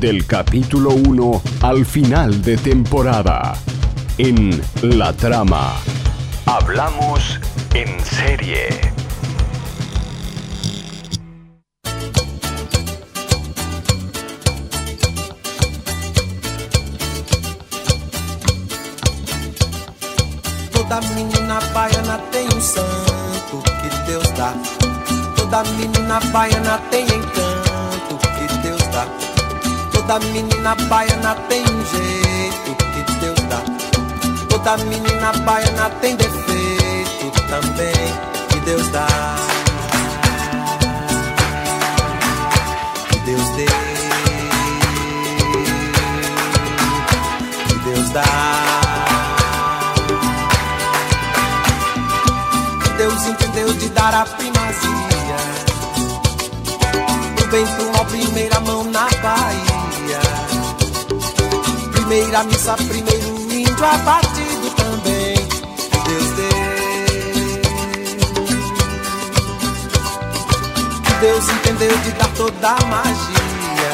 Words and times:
del 0.00 0.26
capítulo 0.26 0.90
1 0.90 1.42
al 1.62 1.84
final 1.84 2.42
de 2.42 2.56
temporada. 2.56 3.56
En 4.16 4.60
La 4.82 5.12
Trama. 5.12 5.74
Hablamos 6.46 7.40
en 7.74 7.98
serie. 8.04 8.68
Toda 20.72 21.00
menina 21.14 21.58
baiana 21.74 22.18
tem 22.30 22.46
um 22.46 22.60
santo 22.60 23.62
que 23.62 24.10
Deus 24.10 24.28
dá. 24.36 24.54
Toda 25.36 25.64
menina 25.76 26.20
baiana 26.32 26.78
tem 26.90 27.04
encanto 27.04 28.18
que 28.20 28.58
Deus 28.62 28.82
dá. 28.92 29.27
Toda 30.08 30.24
menina 30.32 30.74
baiana 30.88 31.34
tem 31.50 31.62
um 31.64 31.84
jeito 31.84 32.76
que 32.76 33.12
Deus 33.20 33.38
dá. 33.50 33.60
Toda 34.48 34.78
menina 34.84 35.32
baiana 35.44 35.90
tem 36.00 36.16
defeito 36.16 37.42
também 37.50 37.92
que 38.48 38.60
Deus 38.60 38.88
dá. 38.88 39.06
Que 43.10 43.18
Deus 43.18 43.48
dê. 43.50 43.66
Que 47.68 47.74
Deus 47.74 48.08
dá. 48.08 48.24
Deus 52.96 53.26
entendeu 53.26 53.74
de 53.74 53.90
dar 53.90 54.14
a 54.14 54.24
primazia 54.24 55.36
Do 57.36 57.46
bem 57.48 57.66
pro 57.66 57.92
mal, 57.92 58.06
primeira 58.06 58.57
Primeira 62.08 62.42
missa, 62.44 62.74
primeiro 62.74 63.36
índio 63.52 63.84
abatido 63.84 64.70
também 64.76 65.34
Deus 66.06 66.30
deu 66.38 66.48
Deus 71.20 71.48
entendeu 71.50 71.98
de 71.98 72.10
dar 72.12 72.28
toda 72.34 72.68
a 72.70 72.86
magia 72.86 73.92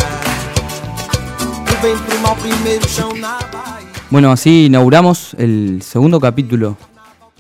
Do 1.67 1.83
bem 1.83 1.97
pro 1.99 2.19
mal, 2.21 2.37
primeiro 2.37 2.87
chão 2.89 3.13
na 3.15 3.39
Bahia 3.53 3.89
Bueno, 4.11 4.31
así 4.31 4.67
inauguramos 4.67 5.35
el 5.37 5.83
segundo 5.83 6.21
capítulo. 6.21 6.77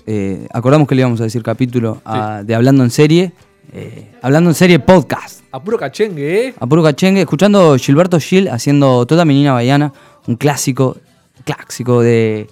Eh, 0.08 0.48
acordamos 0.52 0.88
que 0.88 0.96
le 0.96 1.02
íbamos 1.02 1.20
a 1.20 1.24
decir 1.24 1.44
capítulo 1.44 2.02
a- 2.04 2.42
de 2.42 2.52
Hablando 2.52 2.82
en 2.82 2.90
Serie. 2.90 3.32
eh, 3.72 4.10
Hablando 4.22 4.50
en 4.50 4.54
Serie 4.56 4.80
Podcast. 4.80 5.40
A 5.52 5.60
puro 5.62 5.78
cachengue, 5.78 6.48
¿eh? 6.48 6.54
A 6.58 6.66
puro 6.66 6.82
cachengue, 6.82 7.20
escuchando 7.20 7.76
Gilberto 7.78 8.18
Gil 8.18 8.48
haciendo 8.48 9.06
Toda 9.06 9.24
Menina 9.24 9.52
Baiana, 9.52 9.92
un 10.26 10.36
clásico, 10.36 10.96
clásico 11.44 12.00
de 12.00 12.48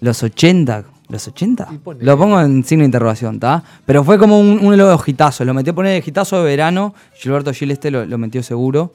los 0.00 0.22
80. 0.22 0.84
¿Los 1.08 1.28
80? 1.28 1.68
Y 1.72 1.78
ponele. 1.78 2.04
Lo 2.04 2.18
pongo 2.18 2.40
en 2.40 2.64
signo 2.64 2.82
de 2.82 2.86
interrogación, 2.86 3.36
¿está? 3.36 3.62
Pero 3.84 4.02
fue 4.02 4.18
como 4.18 4.40
un, 4.40 4.58
un 4.58 4.70
de 4.72 4.76
los 4.76 5.08
hitazos. 5.08 5.46
Lo 5.46 5.54
metió 5.54 5.72
a 5.72 5.76
poner 5.76 6.02
de 6.02 6.08
hitazo 6.08 6.38
de 6.38 6.44
verano. 6.44 6.94
Gilberto 7.14 7.52
Gil 7.52 7.70
este 7.70 7.90
lo, 7.90 8.04
lo 8.04 8.18
metió 8.18 8.42
seguro. 8.42 8.92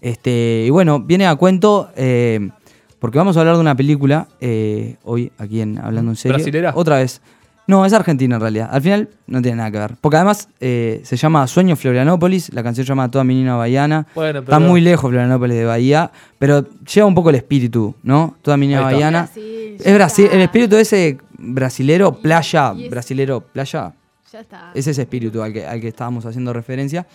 Este, 0.00 0.64
y 0.66 0.70
bueno, 0.70 1.00
viene 1.00 1.26
a 1.26 1.34
cuento 1.36 1.88
eh, 1.96 2.50
porque 2.98 3.18
vamos 3.18 3.36
a 3.36 3.40
hablar 3.40 3.56
de 3.56 3.60
una 3.62 3.74
película 3.74 4.28
eh, 4.40 4.96
hoy 5.04 5.32
aquí 5.38 5.60
en 5.62 5.78
Hablando 5.78 6.12
en 6.12 6.16
Serio. 6.16 6.36
¿Brasilera? 6.36 6.72
Otra 6.74 6.96
vez. 6.96 7.22
No, 7.66 7.86
es 7.86 7.92
argentina 7.94 8.34
en 8.36 8.40
realidad. 8.42 8.68
Al 8.70 8.82
final 8.82 9.08
no 9.26 9.40
tiene 9.40 9.56
nada 9.56 9.70
que 9.70 9.78
ver. 9.78 9.96
Porque 10.00 10.16
además 10.16 10.48
eh, 10.60 11.00
se 11.04 11.16
llama 11.16 11.46
Sueño 11.46 11.76
Florianópolis, 11.76 12.52
la 12.52 12.62
canción 12.62 12.84
se 12.84 12.88
llama 12.90 13.10
Toda 13.10 13.24
Menina 13.24 13.56
Baiana. 13.56 14.06
Bueno, 14.14 14.40
Está 14.40 14.58
pero- 14.58 14.68
muy 14.68 14.80
lejos 14.82 15.08
Florianópolis 15.10 15.56
de 15.56 15.64
Bahía, 15.64 16.10
pero 16.38 16.66
lleva 16.84 17.06
un 17.06 17.14
poco 17.14 17.30
el 17.30 17.36
espíritu, 17.36 17.94
¿no? 18.02 18.36
Toda 18.42 18.56
Menina 18.58 18.80
Ahí 18.80 18.84
está. 18.84 18.94
Baiana. 18.96 19.20
Brasil, 19.22 19.76
es 19.82 19.94
Brasil, 19.94 20.24
está. 20.26 20.36
el 20.36 20.42
espíritu 20.42 20.76
ese 20.76 21.18
brasilero, 21.38 22.12
playa, 22.20 22.74
es- 22.78 22.90
brasilero, 22.90 23.40
playa. 23.40 23.94
Ya 24.30 24.40
está. 24.40 24.70
Es 24.74 24.86
ese 24.86 25.02
espíritu 25.02 25.42
al 25.42 25.52
que, 25.52 25.66
al 25.66 25.80
que 25.80 25.88
estábamos 25.88 26.26
haciendo 26.26 26.52
referencia, 26.52 27.06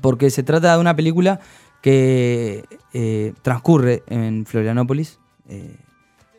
porque 0.00 0.30
se 0.30 0.42
trata 0.42 0.72
de 0.74 0.80
una 0.80 0.96
película 0.96 1.38
que 1.82 2.64
eh, 2.94 3.32
transcurre 3.42 4.02
en 4.08 4.46
Florianópolis, 4.46 5.18
eh, 5.48 5.76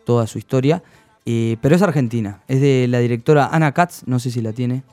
toda 0.06 0.26
su 0.28 0.38
historia, 0.40 0.82
eh, 1.30 1.58
pero 1.62 1.76
es 1.76 1.82
argentina. 1.82 2.42
Es 2.48 2.62
de 2.62 2.88
la 2.88 3.00
directora 3.00 3.48
Ana 3.52 3.74
Katz, 3.74 4.04
no 4.06 4.18
sé 4.20 4.32
si 4.32 4.42
la 4.42 4.54
tiene. 4.54 4.84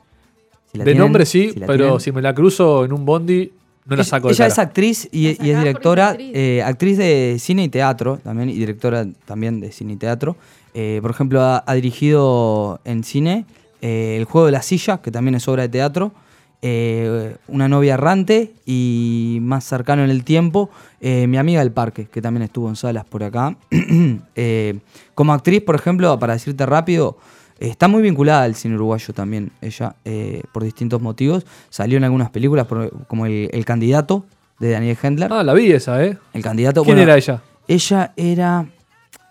Si 0.71 0.77
la 0.77 0.83
De 0.83 0.91
tienen, 0.91 0.99
nombre 1.03 1.25
sí, 1.25 1.51
si 1.53 1.59
pero 1.61 1.77
tienen. 1.77 1.99
si 2.01 2.11
me 2.11 2.21
la 2.21 2.35
cruzo 2.35 2.83
en 2.83 2.91
un 2.93 3.05
bondi, 3.05 3.51
no 3.85 3.95
la 3.95 4.03
saco 4.03 4.27
de 4.27 4.33
Ella 4.33 4.43
cara. 4.45 4.53
es 4.53 4.59
actriz 4.59 5.07
y, 5.11 5.27
es 5.27 5.39
directora, 5.39 6.09
actriz. 6.09 6.31
eh, 6.35 6.61
actriz 6.63 6.97
de 6.97 7.37
cine 7.39 7.63
y 7.63 7.69
teatro 7.69 8.17
también, 8.23 8.49
y 8.49 8.53
directora 8.53 9.05
también 9.25 9.59
de 9.61 9.71
cine 9.71 9.93
y 9.93 9.95
teatro. 9.97 10.35
Eh, 10.73 10.99
por 11.01 11.11
ejemplo, 11.11 11.41
ha, 11.41 11.63
ha 11.65 11.73
dirigido 11.75 12.81
en 12.83 13.03
cine 13.05 13.45
eh, 13.81 14.17
El 14.17 14.25
juego 14.25 14.45
de 14.47 14.51
la 14.51 14.61
silla, 14.61 14.97
que 15.01 15.11
también 15.11 15.35
es 15.35 15.47
obra 15.47 15.63
de 15.63 15.69
teatro, 15.69 16.11
eh, 16.67 17.35
Una 17.47 17.67
novia 17.67 17.93
errante 17.93 18.53
y 18.65 19.37
más 19.41 19.63
cercano 19.65 20.03
en 20.03 20.09
el 20.09 20.23
tiempo, 20.23 20.71
eh, 20.99 21.27
Mi 21.27 21.37
amiga 21.37 21.59
del 21.59 21.71
parque, 21.71 22.05
que 22.11 22.21
también 22.23 22.41
estuvo 22.41 22.67
en 22.69 22.75
salas 22.75 23.05
por 23.05 23.23
acá. 23.23 23.55
Eh, 24.35 24.79
como 25.13 25.31
actriz, 25.33 25.61
por 25.61 25.75
ejemplo, 25.75 26.17
para 26.19 26.33
decirte 26.33 26.65
rápido, 26.65 27.17
Está 27.57 27.87
muy 27.87 28.01
vinculada 28.01 28.43
al 28.43 28.53
cine 28.55 28.75
uruguayo 28.75 29.13
también, 29.13 29.49
ella, 29.61 29.95
por 30.51 30.61
distintos 30.65 31.01
motivos. 31.01 31.45
Salió 31.69 31.97
en 31.97 32.03
algunas 32.03 32.29
películas, 32.29 32.67
por- 32.67 32.91
como 33.07 33.25
el, 33.27 33.49
El 33.53 33.63
Candidato, 33.63 34.25
de 34.59 34.71
Daniel 34.71 34.97
Hendler. 35.01 35.31
Ah, 35.31 35.41
la 35.41 35.53
vi 35.53 35.71
esa, 35.71 36.03
¿eh? 36.03 36.17
El 36.33 36.41
Candidato. 36.43 36.83
¿Quién 36.83 36.97
bueno, 36.97 37.09
era 37.11 37.17
ella? 37.17 37.41
Ella 37.69 38.11
era. 38.17 38.65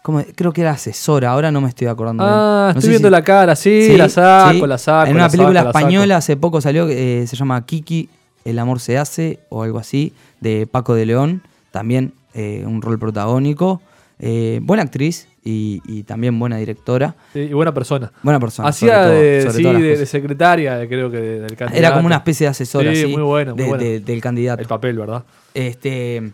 ¿Cómo? 0.04 0.22
Creo 0.37 0.53
que 0.53 0.60
era 0.60 0.72
asesora, 0.72 1.31
ahora 1.31 1.50
no 1.50 1.62
me 1.62 1.69
estoy 1.70 1.87
acordando. 1.87 2.22
Ah, 2.25 2.66
bien. 2.66 2.75
No 2.75 2.78
estoy 2.78 2.91
viendo 2.91 3.09
si- 3.09 3.12
la 3.12 3.25
cara, 3.25 3.56
sí, 3.56 3.87
Sí, 3.88 3.97
la 3.97 4.09
saco, 4.10 4.53
sí. 4.53 4.66
la 4.66 4.76
saco. 4.78 5.09
En 5.10 5.16
una 5.16 5.31
película 5.31 5.60
saco. 5.65 5.78
española 5.78 6.16
hace 6.19 6.37
poco 6.37 6.60
salió, 6.60 6.87
eh, 6.91 7.25
se 7.26 7.34
llama 7.37 7.65
Kiki, 7.65 8.10
El 8.44 8.59
amor 8.59 8.78
se 8.78 8.98
hace, 8.98 9.38
o 9.48 9.62
algo 9.62 9.78
así, 9.78 10.12
de 10.41 10.66
Paco 10.70 10.94
de 10.94 11.06
León, 11.06 11.41
también 11.70 12.12
eh, 12.34 12.62
un 12.66 12.82
rol 12.82 12.98
protagónico. 12.98 13.81
Eh, 14.19 14.60
buena 14.62 14.82
actriz 14.82 15.26
y, 15.43 15.81
y 15.87 16.03
también 16.03 16.38
buena 16.38 16.56
directora. 16.59 17.14
Sí, 17.32 17.41
y 17.41 17.53
buena 17.54 17.72
persona. 17.72 18.12
Buena 18.22 18.38
persona. 18.38 18.69
Hacía 18.69 19.04
sobre 19.04 19.09
todo, 19.10 19.20
de, 19.22 19.43
sobre 19.43 19.76
sí, 19.78 19.82
de, 19.98 20.06
secretaria, 20.06 20.87
creo 20.87 21.10
que 21.10 21.16
de- 21.16 21.41
del 21.41 21.56
candidato. 21.56 21.75
Era 21.78 21.94
como 21.94 22.06
una 22.06 22.16
especie 22.16 22.44
de 22.47 22.50
asesora, 22.50 22.94
Sí, 22.94 23.06
muy 23.06 23.22
buena, 23.22 23.54
muy 23.54 23.62
de- 23.62 23.69
buena. 23.69 23.82
de- 23.84 24.00
del 24.00 24.20
candidato. 24.20 24.60
El 24.62 24.69
papel, 24.69 24.98
¿verdad? 24.98 25.25
Este, 25.54 26.32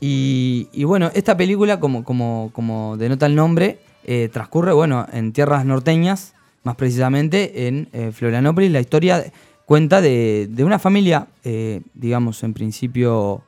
y, 0.00 0.68
y 0.72 0.84
bueno, 0.84 1.10
esta 1.14 1.36
película, 1.36 1.78
como, 1.78 2.04
como, 2.04 2.50
como 2.52 2.96
denota 2.96 3.26
el 3.26 3.34
nombre, 3.34 3.80
eh, 4.04 4.28
transcurre 4.32 4.72
bueno, 4.72 5.06
en 5.12 5.32
tierras 5.32 5.64
norteñas, 5.64 6.34
más 6.62 6.76
precisamente 6.76 7.68
en 7.68 7.88
eh, 7.92 8.10
Florianópolis. 8.12 8.70
La 8.70 8.80
historia 8.80 9.24
cuenta 9.66 10.00
de, 10.00 10.48
de 10.50 10.64
una 10.64 10.78
familia, 10.78 11.28
eh, 11.44 11.82
digamos, 11.94 12.42
en 12.42 12.54
principio 12.54 13.42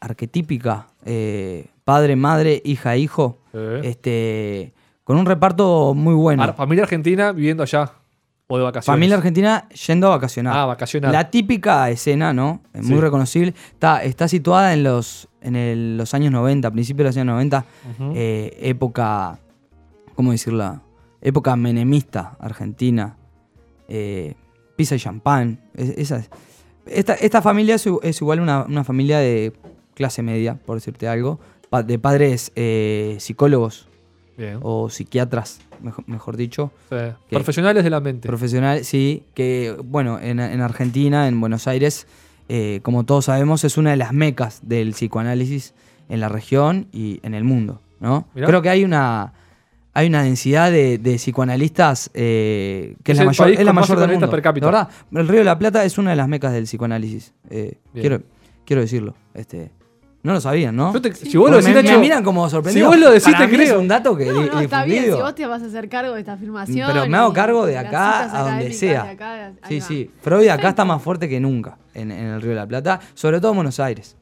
arquetípica, 0.00 0.88
eh, 1.04 1.66
padre, 1.84 2.16
madre, 2.16 2.60
hija, 2.64 2.96
hijo, 2.96 3.38
este, 3.82 4.74
con 5.04 5.16
un 5.16 5.24
reparto 5.24 5.94
muy 5.94 6.14
bueno. 6.14 6.52
Familia 6.54 6.84
argentina 6.84 7.32
viviendo 7.32 7.62
allá. 7.62 7.92
O 8.48 8.58
de 8.58 8.64
vacaciones. 8.64 8.86
Familia 8.96 9.16
argentina 9.16 9.68
yendo 9.70 10.06
a 10.06 10.10
vacacionar. 10.10 10.56
Ah, 10.56 10.66
vacacionar. 10.66 11.10
La 11.12 11.30
típica 11.30 11.90
escena, 11.90 12.32
¿no? 12.32 12.60
Eh, 12.74 12.78
Muy 12.82 12.94
Sí. 12.96 13.00
reconocible. 13.00 13.54
Está, 13.72 14.04
está 14.04 14.28
situada 14.28 14.72
en 14.72 14.84
los, 14.84 15.28
en 15.40 15.56
el- 15.56 15.96
los 15.96 16.14
años 16.14 16.30
90, 16.30 16.70
principios 16.70 16.98
de 17.04 17.08
los 17.08 17.16
años 17.16 17.26
90, 17.26 17.64
Ujú. 17.98 18.12
eh, 18.14 18.56
época, 18.60 19.40
¿cómo 20.14 20.30
decirla? 20.32 20.82
Época 21.20 21.56
menemista, 21.56 22.36
argentina. 22.40 23.16
eh, 23.88 24.34
pizza 24.76 24.96
y 24.96 24.98
champán. 24.98 25.60
es- 25.74 25.90
esa 25.96 26.16
es- 26.16 26.28
esta, 26.86 27.14
esta 27.14 27.40
familia 27.40 27.76
es, 27.76 27.86
es 28.02 28.20
igual 28.20 28.40
una, 28.40 28.64
una 28.64 28.82
familia 28.82 29.18
de 29.20 29.52
clase 29.94 30.22
media, 30.22 30.56
por 30.56 30.76
decirte 30.76 31.06
algo. 31.08 31.38
de 31.86 31.98
padres 31.98 32.52
eh, 32.56 33.16
psicólogos 33.20 33.88
Bien. 34.36 34.58
o 34.62 34.88
psiquiatras, 34.90 35.60
mejor, 35.80 36.04
mejor 36.08 36.36
dicho. 36.36 36.70
Profesionales 37.30 37.84
de 37.84 37.90
la 37.90 38.00
mente. 38.00 38.28
Profesional, 38.28 38.84
sí, 38.84 39.24
que 39.34 39.74
bueno, 39.84 40.18
en, 40.20 40.40
en 40.40 40.60
Argentina, 40.60 41.26
en 41.28 41.40
Buenos 41.40 41.66
Aires, 41.66 42.06
eh, 42.48 42.80
como 42.82 43.04
todos 43.04 43.24
sabemos, 43.26 43.64
es 43.64 43.76
una 43.78 43.90
de 43.90 43.96
las 43.96 44.12
mecas 44.12 44.60
del 44.62 44.90
psicoanálisis 44.92 45.74
en 46.08 46.20
la 46.20 46.28
región 46.28 46.86
y 46.92 47.18
en 47.22 47.34
el 47.34 47.44
mundo, 47.44 47.80
¿no? 47.98 48.28
Mirá. 48.34 48.46
Creo 48.46 48.62
que 48.62 48.68
hay 48.68 48.84
una 48.84 49.32
hay 49.94 50.08
una 50.08 50.22
densidad 50.22 50.70
de, 50.70 50.98
de 50.98 51.16
psicoanalistas 51.16 52.10
eh, 52.12 52.96
que 53.02 53.12
Es 53.12 53.18
es, 53.18 53.24
la 53.24 53.26
mayor, 53.30 53.48
es 53.48 53.64
la 53.64 53.72
mayor 53.72 53.98
del 53.98 54.10
mundo. 54.10 54.28
per 54.30 54.42
cápita. 54.42 54.66
La 54.66 54.70
verdad, 54.70 54.90
el 55.12 55.26
Río 55.28 55.38
de 55.38 55.44
la 55.44 55.58
Plata 55.58 55.82
es 55.86 55.96
una 55.96 56.10
de 56.10 56.16
las 56.16 56.28
mecas 56.28 56.52
del 56.52 56.64
psicoanálisis. 56.64 57.32
eh, 57.48 57.78
quiero, 57.94 58.20
quiero 58.66 58.82
decirlo. 58.82 59.14
Este, 59.32 59.70
no 60.26 60.32
lo 60.32 60.40
sabían, 60.40 60.74
¿no? 60.74 60.92
Yo 60.92 61.00
te- 61.00 61.14
si 61.14 61.36
vos 61.38 61.48
lo 61.48 61.58
decís, 61.62 61.72
me, 61.72 61.98
miran 61.98 62.24
como 62.24 62.50
sorprendido. 62.50 62.86
si 62.86 62.90
vos 62.90 62.98
lo 62.98 63.12
decís, 63.12 63.32
Para 63.32 63.46
te 63.46 63.46
mí 63.46 63.56
creo. 63.56 63.74
Es 63.74 63.80
un 63.80 63.86
dato 63.86 64.16
que 64.16 64.26
No, 64.26 64.60
está 64.60 64.84
bien. 64.84 65.04
Si 65.04 65.10
vos 65.12 65.34
te 65.36 65.46
vas 65.46 65.62
a 65.62 65.66
hacer 65.66 65.88
cargo 65.88 66.14
de 66.14 66.20
esta 66.20 66.32
afirmación. 66.32 66.90
Pero 66.92 67.06
me 67.08 67.16
hago 67.16 67.32
cargo 67.32 67.64
de 67.64 67.78
acá 67.78 68.24
a 68.36 68.50
donde 68.50 68.72
sea. 68.72 69.04
de 69.04 69.10
acá, 69.10 69.52
sí, 69.68 69.78
va. 69.78 69.86
sí. 69.86 70.10
Freud 70.20 70.48
acá 70.48 70.70
está 70.70 70.84
más 70.84 71.00
fuerte 71.00 71.28
que 71.28 71.38
nunca 71.38 71.78
en, 71.94 72.10
en 72.10 72.26
el 72.26 72.42
Río 72.42 72.50
de 72.50 72.56
la 72.56 72.66
Plata, 72.66 73.00
sobre 73.14 73.40
todo 73.40 73.52
en 73.52 73.56
Buenos 73.58 73.78
Aires. 73.78 74.16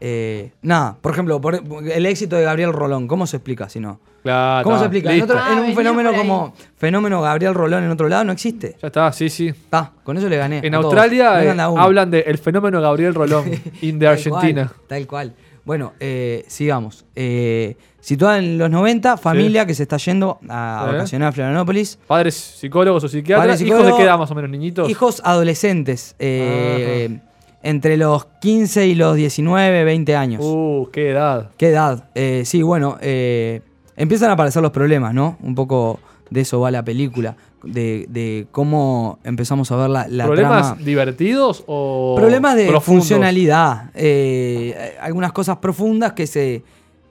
Eh, 0.00 0.52
nada, 0.62 0.96
por 1.00 1.12
ejemplo, 1.12 1.40
por- 1.40 1.60
el 1.92 2.06
éxito 2.06 2.36
de 2.36 2.42
Gabriel 2.44 2.72
Rolón, 2.72 3.06
¿cómo 3.06 3.26
se 3.26 3.36
explica 3.36 3.68
si 3.68 3.80
no? 3.80 4.00
Claro, 4.22 4.64
¿Cómo 4.64 4.78
se 4.78 4.84
explica? 4.84 5.14
En, 5.14 5.22
otro- 5.22 5.38
Ah, 5.38 5.52
en 5.52 5.58
un 5.60 5.74
fenómeno 5.74 6.12
como 6.14 6.54
fenómeno 6.76 7.20
Gabriel 7.22 7.54
Rolón 7.54 7.84
en 7.84 7.90
otro 7.90 8.08
lado 8.08 8.24
no 8.24 8.32
existe. 8.32 8.76
Ya 8.80 8.86
está, 8.88 9.12
sí, 9.12 9.28
sí. 9.30 9.48
Está, 9.48 9.92
con 10.02 10.16
eso 10.18 10.28
le 10.28 10.36
gané. 10.36 10.60
En. 10.62 10.74
Australia 10.74 11.42
eh, 11.44 11.56
hablan 11.60 12.10
del 12.10 12.36
fenómeno 12.38 12.80
Gabriel 12.80 13.14
Rolón, 13.14 13.44
in 13.82 13.98
de 13.98 14.06
Tal 14.06 14.14
Argentina. 14.14 14.66
cual, 14.66 14.86
tal 14.88 15.06
cual. 15.06 15.34
Bueno, 15.64 15.92
eh, 16.00 16.44
sigamos. 16.48 17.04
Eh, 17.14 17.76
situada 18.00 18.38
en 18.38 18.56
los 18.58 18.70
90, 18.70 19.16
familia 19.18 19.66
que 19.66 19.74
se 19.74 19.82
está 19.84 19.98
yendo 19.98 20.38
a 20.48 20.84
vacacionar 20.90 21.28
a 21.28 21.32
Florianópolis. 21.32 21.98
Padres 22.06 22.34
psicólogos 22.34 23.04
o 23.04 23.08
psiquiatras. 23.08 23.46
Padres 23.46 23.60
¿Hijos 23.60 23.86
de 23.86 23.92
qué 23.96 24.02
edad 24.02 24.18
más 24.18 24.30
o 24.30 24.34
menos, 24.34 24.50
niñitos? 24.50 24.88
Hijos 24.90 25.20
adolescentes, 25.24 26.16
eh, 26.18 27.20
entre 27.62 27.96
los 27.96 28.24
15 28.40 28.86
y 28.86 28.94
los 28.94 29.16
19, 29.16 29.84
20 29.84 30.16
años. 30.16 30.42
Uh, 30.44 30.88
qué 30.92 31.10
edad. 31.10 31.50
¿Qué 31.56 31.68
edad? 31.68 32.08
Eh, 32.14 32.42
sí, 32.46 32.62
bueno, 32.62 32.96
eh, 33.00 33.60
empiezan 33.96 34.30
a 34.30 34.34
aparecer 34.34 34.62
los 34.62 34.70
problemas, 34.72 35.12
¿no? 35.14 35.36
Un 35.42 35.54
poco 35.54 36.00
de 36.30 36.40
eso 36.42 36.60
va 36.60 36.70
la 36.70 36.84
película, 36.84 37.36
de, 37.64 38.06
de 38.08 38.46
cómo 38.52 39.18
empezamos 39.24 39.70
a 39.72 39.76
ver 39.76 39.90
la, 39.90 40.06
la 40.08 40.26
¿Problemas 40.26 40.66
trama. 40.68 40.82
divertidos 40.82 41.64
o 41.66 42.14
Problemas 42.16 42.56
de 42.56 42.66
profundos? 42.68 42.84
funcionalidad. 43.04 43.90
eh, 43.94 44.96
algunas 45.00 45.32
cosas 45.32 45.58
profundas 45.58 46.12
que 46.12 46.26
se. 46.26 46.62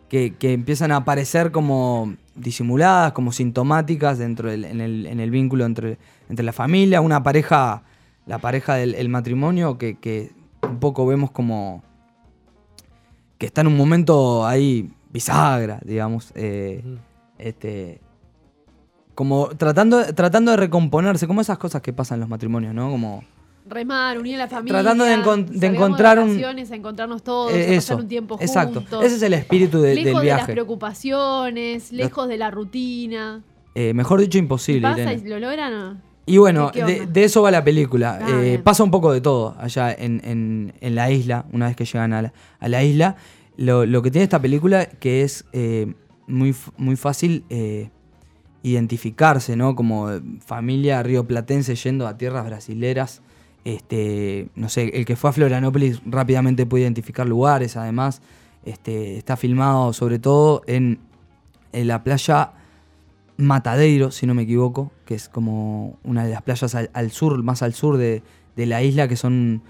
Que, 0.10 0.34
que 0.34 0.54
empiezan 0.54 0.92
a 0.92 0.96
aparecer 0.96 1.52
como 1.52 2.16
disimuladas, 2.34 3.12
como 3.12 3.32
sintomáticas 3.32 4.18
dentro 4.18 4.50
del 4.50 4.66
en 4.66 4.82
el, 4.82 5.06
en 5.06 5.20
el 5.20 5.30
vínculo 5.30 5.66
entre, 5.68 6.00
entre 6.30 6.44
la 6.44 6.52
familia, 6.52 7.00
una 7.00 7.22
pareja, 7.22 7.84
la 8.26 8.40
pareja 8.40 8.74
del 8.74 8.96
el 8.96 9.08
matrimonio, 9.10 9.78
que, 9.78 10.00
que 10.00 10.32
un 10.64 10.80
poco 10.80 11.06
vemos 11.06 11.32
como 11.32 11.84
que 13.38 13.46
está 13.46 13.62
en 13.62 13.68
un 13.68 13.78
momento 13.78 14.46
ahí 14.46 14.90
bisagra, 15.12 15.80
digamos. 15.84 16.32
eh, 16.36 16.84
este, 17.38 18.02
como 19.16 19.48
tratando, 19.50 20.14
tratando 20.14 20.52
de 20.52 20.58
recomponerse, 20.58 21.28
como 21.28 21.42
esas 21.42 21.58
cosas 21.58 21.82
que 21.82 21.94
pasan 21.94 22.16
en 22.18 22.20
los 22.22 22.30
matrimonios, 22.30 22.74
¿no? 22.74 22.90
Como 22.90 23.24
Remar, 23.66 24.18
unir 24.18 24.36
a 24.36 24.40
la 24.40 24.48
familia. 24.48 24.80
Tratando 24.82 25.04
de 25.04 25.16
encon- 25.18 25.46
de 25.46 25.60
salgamos 25.60 25.76
encontrar 25.76 26.20
un- 26.20 26.44
a 26.44 26.76
encontrarnos 26.76 27.24
todos, 27.24 27.52
eh, 27.54 27.56
a 27.56 27.68
eso. 27.74 27.94
pasar 27.94 28.04
un 28.04 28.08
tiempo 28.08 28.38
Exacto. 28.42 28.80
juntos. 28.82 29.04
Ese 29.04 29.16
es 29.18 29.22
el 29.22 29.34
espíritu 29.34 29.80
de- 29.80 29.96
lejos 29.96 30.06
del 30.06 30.14
de 30.14 30.28
las 30.30 30.38
viaje. 30.38 30.52
preocupaciones, 30.54 31.92
lejos 31.92 32.28
de 32.28 32.38
la 32.38 32.50
rutina. 32.52 33.44
Eh, 33.76 33.94
mejor 33.94 34.20
dicho, 34.22 34.38
¿Y 34.38 34.42
imposible. 34.42 34.82
pasa 34.82 35.02
Irene. 35.14 35.22
y 35.24 35.30
lo 35.30 35.40
logran 35.40 35.74
o 35.74 35.94
no? 35.94 36.02
Y 36.30 36.38
bueno, 36.38 36.70
¿Qué 36.72 36.84
de, 37.08 37.24
eso 37.24 37.42
va 37.42 37.50
la 37.52 37.64
película. 37.64 38.20
Ah, 38.22 38.42
Eh, 38.44 38.60
pasa 38.64 38.84
un 38.84 38.92
poco 38.92 39.12
de 39.12 39.20
todo 39.22 39.56
allá 39.60 39.92
en, 39.92 40.22
en- 40.24 40.74
en 40.80 40.96
la 40.96 41.10
isla, 41.12 41.46
una 41.52 41.68
vez 41.68 41.76
que 41.76 41.86
llegan 41.86 42.14
a 42.14 42.22
la, 42.22 42.34
a 42.60 42.68
la 42.70 42.84
isla. 42.84 43.16
Lo, 43.58 43.86
lo 43.86 44.02
que 44.02 44.12
tiene 44.12 44.24
esta 44.24 44.40
película 44.42 44.86
que 44.86 45.24
es 45.24 45.46
eh, 45.54 45.94
muy, 46.28 46.56
muy 46.78 46.96
fácil 46.96 47.44
eh, 47.50 47.90
identificarse, 48.64 49.56
¿no? 49.56 49.76
Como 49.76 50.08
familia 50.46 51.02
rioplatense 51.04 51.76
yendo 51.76 52.08
a 52.08 52.18
tierras 52.18 52.46
brasileras. 52.46 53.22
Este, 53.66 54.50
no 54.56 54.70
sé, 54.70 54.90
el 54.94 55.06
que 55.06 55.16
fue 55.16 55.30
a 55.32 55.34
Florianópolis 55.34 56.02
rápidamente 56.06 56.66
puede 56.66 56.84
identificar 56.84 57.28
lugares, 57.28 57.76
además. 57.76 58.22
Este, 58.66 59.18
está 59.18 59.36
filmado 59.38 59.94
sobre 59.94 60.20
todo 60.20 60.62
en, 60.68 61.00
en 61.72 61.88
la 61.88 62.04
playa 62.04 62.52
Matadeiro, 63.38 64.12
si 64.12 64.28
no 64.28 64.34
me 64.36 64.42
equivoco, 64.44 64.92
que 65.10 65.16
es 65.16 65.28
como 65.28 65.98
una 66.04 66.24
de 66.24 66.30
las 66.30 66.44
playas 66.44 66.76
al, 66.76 67.12
sur, 67.12 67.42
más 67.42 67.64
al 67.64 67.74
sur 67.74 67.98
de, 67.98 68.22
de 68.56 68.66
la 68.68 68.84
isla, 68.84 69.08
que 69.08 69.16
son 69.16 69.64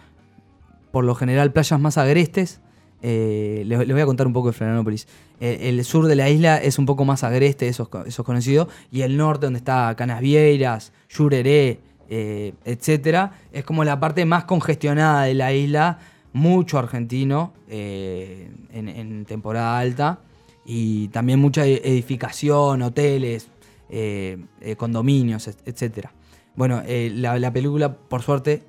por 0.92 1.06
lo 1.06 1.16
general 1.16 1.54
playas 1.54 1.80
más 1.80 1.98
agrestes. 1.98 2.60
Eh, 3.02 3.64
les, 3.66 3.88
voy 3.88 4.02
a 4.02 4.06
contar 4.06 4.28
un 4.28 4.34
poco 4.34 4.48
de 4.50 4.54
Florianópolis. 4.54 5.08
El 5.40 5.82
sur 5.86 6.08
de 6.08 6.18
la 6.18 6.30
isla 6.30 6.58
es 6.58 6.78
un 6.78 6.86
poco 6.86 7.06
más 7.06 7.24
agreste, 7.24 7.70
eso 7.70 7.90
eso 8.06 8.22
es 8.22 8.26
conocido, 8.26 8.68
y 8.92 9.04
el 9.04 9.16
norte, 9.16 9.46
donde 9.46 9.60
está 9.60 9.96
Canasvieiras, 9.96 10.92
Yureré, 11.10 11.80
eh, 12.10 12.52
etcétera, 12.66 13.32
es 13.54 13.64
como 13.64 13.86
la 13.86 13.98
parte 13.98 14.26
más 14.26 14.44
congestionada 14.44 15.24
de 15.24 15.36
la 15.36 15.54
isla, 15.54 16.00
mucho 16.34 16.78
argentino 16.78 17.54
eh, 17.70 18.52
en, 18.74 18.90
en 18.90 19.24
temporada 19.24 19.80
alta, 19.80 20.20
y 20.66 21.08
también 21.08 21.40
mucha 21.40 21.66
e- 21.66 21.82
edificación, 21.86 22.82
hoteles, 22.82 23.48
eh, 23.90 24.38
eh, 24.62 24.76
condominios, 24.76 25.48
et- 25.48 25.58
etcétera. 25.66 26.12
Bueno, 26.56 26.82
eh, 26.86 27.12
la, 27.14 27.40
la 27.40 27.52
película, 27.52 27.94
por 27.94 28.22
suerte, 28.22 28.64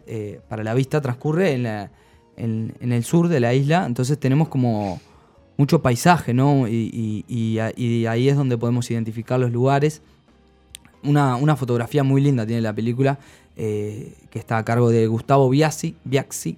para 0.48 0.62
la 0.62 0.74
vista, 0.74 1.00
transcurre 1.00 1.52
en, 1.52 2.92
el 2.92 3.04
sur 3.04 3.28
de 3.28 3.40
la 3.40 3.52
isla, 3.52 3.84
entonces 3.86 4.18
tenemos 4.18 4.48
como 4.48 5.00
mucho 5.56 5.82
paisaje, 5.82 6.32
¿no? 6.32 6.68
Y, 6.68 7.58
ahí 8.08 8.28
es 8.28 8.36
donde 8.36 8.56
podemos 8.56 8.90
identificar 8.90 9.40
los 9.40 9.50
lugares. 9.50 10.02
Una, 11.02 11.56
fotografía 11.56 12.04
muy 12.04 12.20
linda 12.20 12.46
tiene 12.46 12.62
la 12.62 12.72
película, 12.72 13.18
que 13.56 14.14
está 14.32 14.58
a 14.58 14.64
cargo 14.64 14.90
de 14.90 15.06
Gustavo 15.08 15.50
Biasi, 15.50 15.96
Biaxi, 16.04 16.56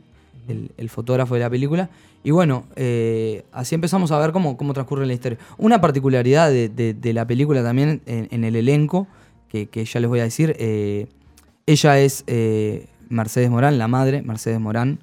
el, 0.48 0.88
fotógrafo 0.88 1.34
de 1.34 1.40
la 1.40 1.50
película. 1.50 1.90
Y 2.24 2.30
bueno, 2.30 2.66
eh, 2.76 3.44
así 3.52 3.74
empezamos 3.74 4.12
a 4.12 4.18
ver 4.18 4.32
cómo, 4.32 4.56
cómo 4.56 4.72
transcurre 4.72 5.06
la 5.06 5.12
historia. 5.12 5.38
Una 5.58 5.80
particularidad 5.80 6.50
de, 6.50 7.12
la 7.12 7.26
película 7.26 7.62
también 7.62 8.02
en, 8.06 8.44
el 8.44 8.56
elenco, 8.56 9.06
que, 9.48 9.84
ya 9.84 10.00
les 10.00 10.08
voy 10.08 10.20
a 10.20 10.24
decir, 10.24 10.56
eh, 10.58 11.06
ella 11.66 11.98
es 11.98 12.24
eh, 12.26 12.86
Mercedes 13.08 13.50
Morán, 13.50 13.78
la 13.78 13.88
madre, 13.88 14.22
Mercedes 14.22 14.60
Morán, 14.60 14.98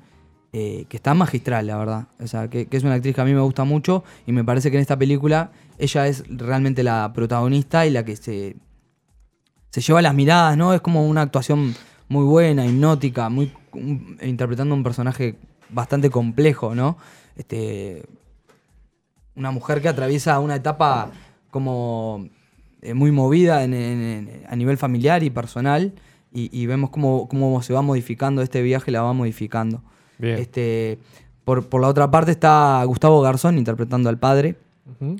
eh, 0.52 0.86
que 0.90 0.98
está 0.98 1.14
magistral, 1.14 1.68
la 1.68 1.78
verdad. 1.78 2.08
O 2.20 2.26
sea, 2.26 2.50
que, 2.50 2.66
que 2.66 2.78
es 2.78 2.84
una 2.84 2.96
actriz 2.96 3.14
que 3.14 3.22
a 3.22 3.26
mí 3.26 3.34
me 3.34 3.42
gusta 3.42 3.64
mucho 3.66 4.04
y 4.26 4.32
me 4.32 4.44
parece 4.44 4.72
que 4.72 4.78
en 4.78 4.82
esta 4.82 4.98
película 4.98 5.52
ella 5.78 6.08
es 6.08 6.24
realmente 6.28 6.82
la 6.84 7.12
protagonista 7.14 7.86
y 7.86 7.92
la 7.92 8.04
que 8.04 8.16
se, 8.16 8.56
se 9.70 9.82
lleva 9.82 10.02
las 10.02 10.16
miradas, 10.16 10.58
¿no? 10.58 10.74
Es 10.74 10.82
como 10.82 11.08
una 11.08 11.22
actuación 11.22 11.76
muy 12.08 12.26
buena, 12.26 12.66
hipnótica, 12.66 13.30
muy 13.30 13.52
un- 13.74 14.18
interpretando 14.21 14.74
un 14.75 14.83
personaje 14.83 15.36
bastante 15.69 16.10
complejo, 16.10 16.75
¿no? 16.75 16.98
Este, 17.36 18.04
una 19.36 19.51
mujer 19.51 19.81
que 19.81 19.89
atraviesa 19.89 20.39
una 20.39 20.56
etapa 20.56 21.12
como 21.51 22.27
eh, 22.81 22.94
muy 22.94 23.12
movida 23.12 23.63
en- 23.63 23.74
en- 23.74 24.01
en- 24.01 24.44
a 24.48 24.56
nivel 24.56 24.77
familiar 24.77 25.24
y 25.24 25.30
personal 25.30 25.94
y, 26.31 26.50
y 26.57 26.66
vemos 26.66 26.89
cómo, 26.92 27.27
cómo 27.27 27.62
se 27.62 27.74
va 27.74 27.81
modificando 27.81 28.42
este 28.42 28.62
viaje, 28.62 28.92
la 28.92 29.01
va 29.01 29.13
modificando. 29.13 29.81
Bien. 30.18 30.38
Este, 30.38 31.00
por, 31.44 31.68
por 31.68 31.81
la 31.81 31.88
otra 31.88 32.10
parte 32.12 32.31
está 32.31 32.83
Gustavo 32.86 33.21
Garzón 33.21 33.57
interpretando 33.57 34.10
al 34.10 34.18
padre. 34.19 34.56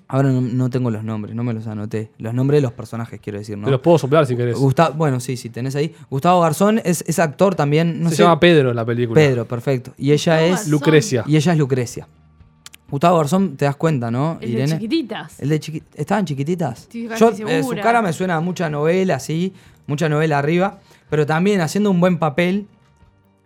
Ahora 0.08 0.30
no, 0.32 0.42
no 0.42 0.70
tengo 0.70 0.90
los 0.92 1.04
nombres, 1.04 1.36
no 1.36 1.44
me 1.44 1.54
los 1.54 1.68
anoté. 1.68 2.12
Los 2.18 2.34
nombres 2.34 2.58
de 2.58 2.62
los 2.62 2.74
personajes, 2.74 3.20
quiero 3.22 3.40
decir, 3.40 3.58
¿no? 3.58 3.66
Te 3.66 3.72
los 3.72 3.82
puedo 3.82 3.98
soplar 3.98 4.26
si 4.26 4.36
querés. 4.36 4.58
Gusta- 4.58 4.90
bueno, 4.90 5.20
sí, 5.20 5.38
sí, 5.38 5.50
tenés 5.50 5.76
ahí. 5.76 5.94
Gustavo 6.10 6.42
Garzón 6.42 6.82
es, 6.84 7.04
es 7.08 7.20
actor 7.20 7.56
también. 7.56 8.02
No 8.02 8.10
Se 8.10 8.18
sé- 8.18 8.24
llama 8.24 8.40
Pedro 8.40 8.74
la 8.74 8.86
película. 8.86 9.16
Pedro, 9.20 9.46
perfecto. 9.46 9.94
Y 9.98 10.12
ella 10.12 10.34
Gustavo 10.34 10.42
es. 10.46 10.52
Garzón. 10.52 10.72
Lucrecia. 10.72 11.24
Y 11.28 11.36
ella 11.38 11.52
es 11.54 11.58
Lucrecia. 11.58 12.08
Gustavo 12.90 13.18
Garzón, 13.18 13.56
te 13.56 13.66
das 13.66 13.76
cuenta, 13.76 14.10
¿no? 14.10 14.38
El 14.42 14.56
de 14.56 14.66
chiquititas. 14.68 15.40
El 15.40 15.50
de 15.50 15.60
chiqui- 15.60 15.84
¿Estaban 15.96 16.26
chiquititas? 16.26 16.80
Estoy 16.84 17.08
casi 17.08 17.20
Yo, 17.20 17.48
eh, 17.48 17.62
su 17.64 17.76
cara 17.76 18.02
me 18.02 18.12
suena 18.14 18.38
a 18.38 18.40
mucha 18.42 18.70
novela, 18.70 19.20
sí, 19.20 19.54
mucha 19.86 20.10
novela 20.10 20.40
arriba, 20.40 20.80
pero 21.10 21.26
también 21.28 21.62
haciendo 21.62 21.92
un 21.92 22.00
buen 22.00 22.18
papel, 22.18 22.66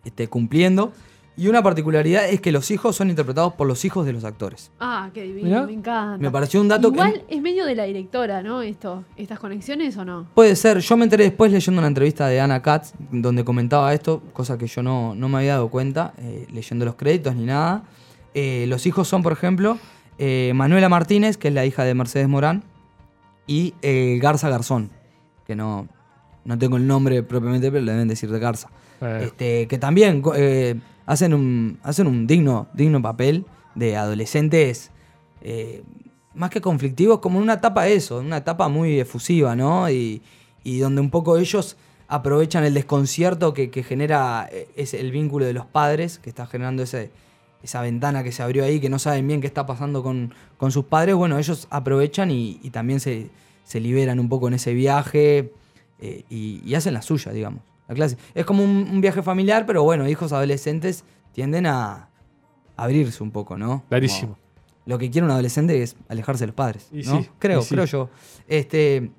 este, 0.06 0.28
cumpliendo. 0.28 0.94
Y 1.36 1.48
una 1.48 1.64
particularidad 1.64 2.30
es 2.30 2.42
que 2.42 2.52
los 2.52 2.70
hijos 2.70 2.96
son 2.96 3.10
interpretados 3.10 3.54
por 3.54 3.66
los 3.68 3.84
hijos 3.86 4.06
de 4.06 4.14
los 4.14 4.24
actores. 4.24 4.72
Ah, 4.80 5.10
qué 5.14 5.24
divino, 5.24 5.48
Mirá. 5.48 5.66
me 5.66 5.74
encanta. 5.74 6.18
Me 6.20 6.30
pareció 6.30 6.62
un 6.62 6.68
dato 6.68 6.92
que- 6.92 6.96
Igual 6.98 7.24
es 7.28 7.42
medio 7.42 7.66
de 7.66 7.74
la 7.76 7.86
directora, 7.86 8.44
¿no? 8.44 8.62
Esto, 8.62 9.04
estas 9.16 9.40
conexiones 9.40 9.98
o 9.98 10.06
no. 10.06 10.28
Puede 10.36 10.56
ser, 10.56 10.78
yo 10.80 10.96
me 10.96 11.06
enteré 11.06 11.24
después 11.24 11.52
leyendo 11.52 11.80
una 11.80 11.88
entrevista 11.88 12.28
de 12.28 12.40
Ana 12.40 12.62
Katz, 12.62 12.94
donde 13.12 13.44
comentaba 13.44 13.92
esto, 13.96 14.22
cosa 14.32 14.60
que 14.60 14.68
yo 14.68 14.84
no, 14.84 15.16
no 15.16 15.28
me 15.28 15.40
había 15.40 15.54
dado 15.54 15.70
cuenta, 15.70 16.14
eh, 16.20 16.46
leyendo 16.54 16.86
los 16.86 16.96
créditos 16.96 17.36
ni 17.36 17.46
nada. 17.46 17.84
Eh, 18.36 18.66
los 18.68 18.86
hijos 18.86 19.08
son, 19.08 19.24
por 19.24 19.32
ejemplo, 19.34 19.80
eh, 20.20 20.52
Manuela 20.54 20.88
Martínez, 20.88 21.38
que 21.38 21.48
es 21.48 21.54
la 21.56 21.66
hija 21.66 21.84
de 21.84 21.96
Mercedes 21.96 22.28
Morán, 22.30 22.64
y 23.48 23.74
eh, 23.82 24.20
Garza 24.22 24.50
Garzón, 24.50 24.92
que 25.48 25.56
no, 25.56 25.88
no 26.46 26.58
tengo 26.58 26.78
el 26.78 26.86
nombre 26.88 27.24
propiamente, 27.24 27.72
pero 27.72 27.84
le 27.84 27.92
deben 27.94 28.08
decir 28.08 28.30
de 28.32 28.40
Garza. 28.40 28.70
Eh, 29.02 29.26
Este, 29.26 29.68
que 29.68 29.78
también 29.78 30.22
eh, 30.36 30.76
hacen 31.06 31.34
un, 31.34 31.80
hacen 31.84 32.08
un 32.08 32.28
digno, 32.28 32.68
digno 32.74 33.02
papel 33.02 33.46
de 33.76 33.96
adolescentes 33.98 34.92
eh, 35.42 35.84
más 36.34 36.50
que 36.50 36.62
conflictivos, 36.62 37.20
como 37.20 37.38
en 37.38 37.44
una 37.44 37.54
etapa 37.54 37.84
de 37.84 37.96
eso, 37.96 38.20
una 38.20 38.38
etapa 38.38 38.68
muy 38.70 39.00
efusiva, 39.00 39.56
¿no? 39.56 39.90
Y, 39.90 40.22
y 40.64 40.80
donde 40.80 41.02
un 41.02 41.10
poco 41.10 41.38
ellos 41.38 41.78
aprovechan 42.08 42.64
el 42.64 42.74
desconcierto 42.74 43.54
que, 43.54 43.70
que 43.70 43.84
genera 43.84 44.50
ese- 44.76 45.00
el 45.00 45.12
vínculo 45.12 45.46
de 45.46 45.54
los 45.54 45.66
padres, 45.66 46.20
que 46.20 46.30
está 46.30 46.46
generando 46.48 46.84
ese, 46.84 47.12
esa 47.64 47.82
ventana 47.82 48.24
que 48.24 48.32
se 48.32 48.42
abrió 48.44 48.64
ahí, 48.64 48.80
que 48.80 48.90
no 48.90 49.00
saben 49.00 49.28
bien 49.28 49.42
qué 49.42 49.48
está 49.48 49.66
pasando 49.66 50.02
con, 50.04 50.34
con 50.58 50.72
sus 50.72 50.86
padres. 50.86 51.16
Bueno, 51.16 51.38
ellos 51.38 51.68
aprovechan 51.70 52.32
y, 52.32 52.60
y 52.64 52.70
también 52.72 53.00
se, 53.00 53.30
se 53.64 53.80
liberan 53.80 54.20
un 54.20 54.30
poco 54.30 54.48
en 54.48 54.56
ese 54.56 54.74
viaje 54.74 55.54
eh, 56.00 56.24
y, 56.30 56.62
y 56.66 56.76
hacen 56.76 56.94
la 56.94 57.02
suya, 57.02 57.32
digamos. 57.32 57.62
La 57.88 57.96
clase. 57.96 58.18
Es 58.34 58.46
como 58.46 58.64
un, 58.64 58.88
un 58.92 59.02
viaje 59.02 59.22
familiar, 59.22 59.66
pero 59.66 59.84
bueno, 59.84 60.08
hijos 60.08 60.32
adolescentes 60.34 61.04
tienden 61.34 61.66
a, 61.66 62.10
abrirse 62.78 63.22
un 63.24 63.32
poco, 63.32 63.58
¿no? 63.58 63.84
Clarísimo. 63.90 64.34
Como 64.34 64.44
lo 64.86 64.98
que 64.98 65.10
quiere 65.12 65.24
un 65.26 65.32
adolescente 65.32 65.82
es 65.82 65.96
alejarse 66.10 66.44
de 66.44 66.48
los 66.48 66.56
padres, 66.56 66.90
Y 66.92 67.04
¿no? 67.04 67.22
sí, 67.22 67.30
creo, 67.40 67.60
y 67.60 67.64
sí. 67.64 67.76
creo 67.76 67.86
yo. 67.86 68.10
Este, 68.48 69.12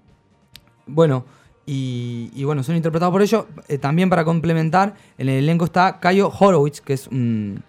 bueno, 0.86 1.24
y, 1.66 2.30
y 2.34 2.44
bueno, 2.44 2.62
son 2.62 2.76
interpretados 2.76 3.12
por 3.12 3.22
ellos. 3.22 3.46
Eh, 3.68 3.78
también 3.78 4.10
para 4.10 4.24
complementar, 4.24 4.94
en 5.16 5.28
el 5.28 5.36
elenco 5.38 5.64
está 5.64 6.00
Cayo 6.00 6.30
Horowitz, 6.38 6.80
que 6.82 6.92
es 6.92 7.06
un... 7.06 7.62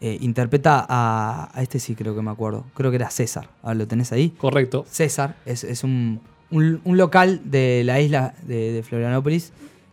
eh, 0.00 0.16
interpreta 0.20 0.86
a, 0.88 1.50
a 1.52 1.62
este 1.62 1.78
sí 1.78 1.94
creo 1.94 2.14
que 2.14 2.22
me 2.22 2.30
acuerdo. 2.30 2.64
Creo 2.74 2.90
que 2.90 2.96
era 2.96 3.10
César. 3.10 3.50
Ahora 3.62 3.74
lo 3.74 3.86
tenés 3.86 4.12
ahí. 4.12 4.30
Correcto. 4.30 4.84
César 4.88 5.36
es, 5.44 5.64
es 5.64 5.84
un, 5.84 6.20
un- 6.50 6.80
un 6.84 6.96
local 6.96 7.40
de 7.44 7.82
la 7.84 8.00
isla 8.00 8.34
de, 8.42 8.72
de 8.72 8.82
Florianópolis. 8.82 9.52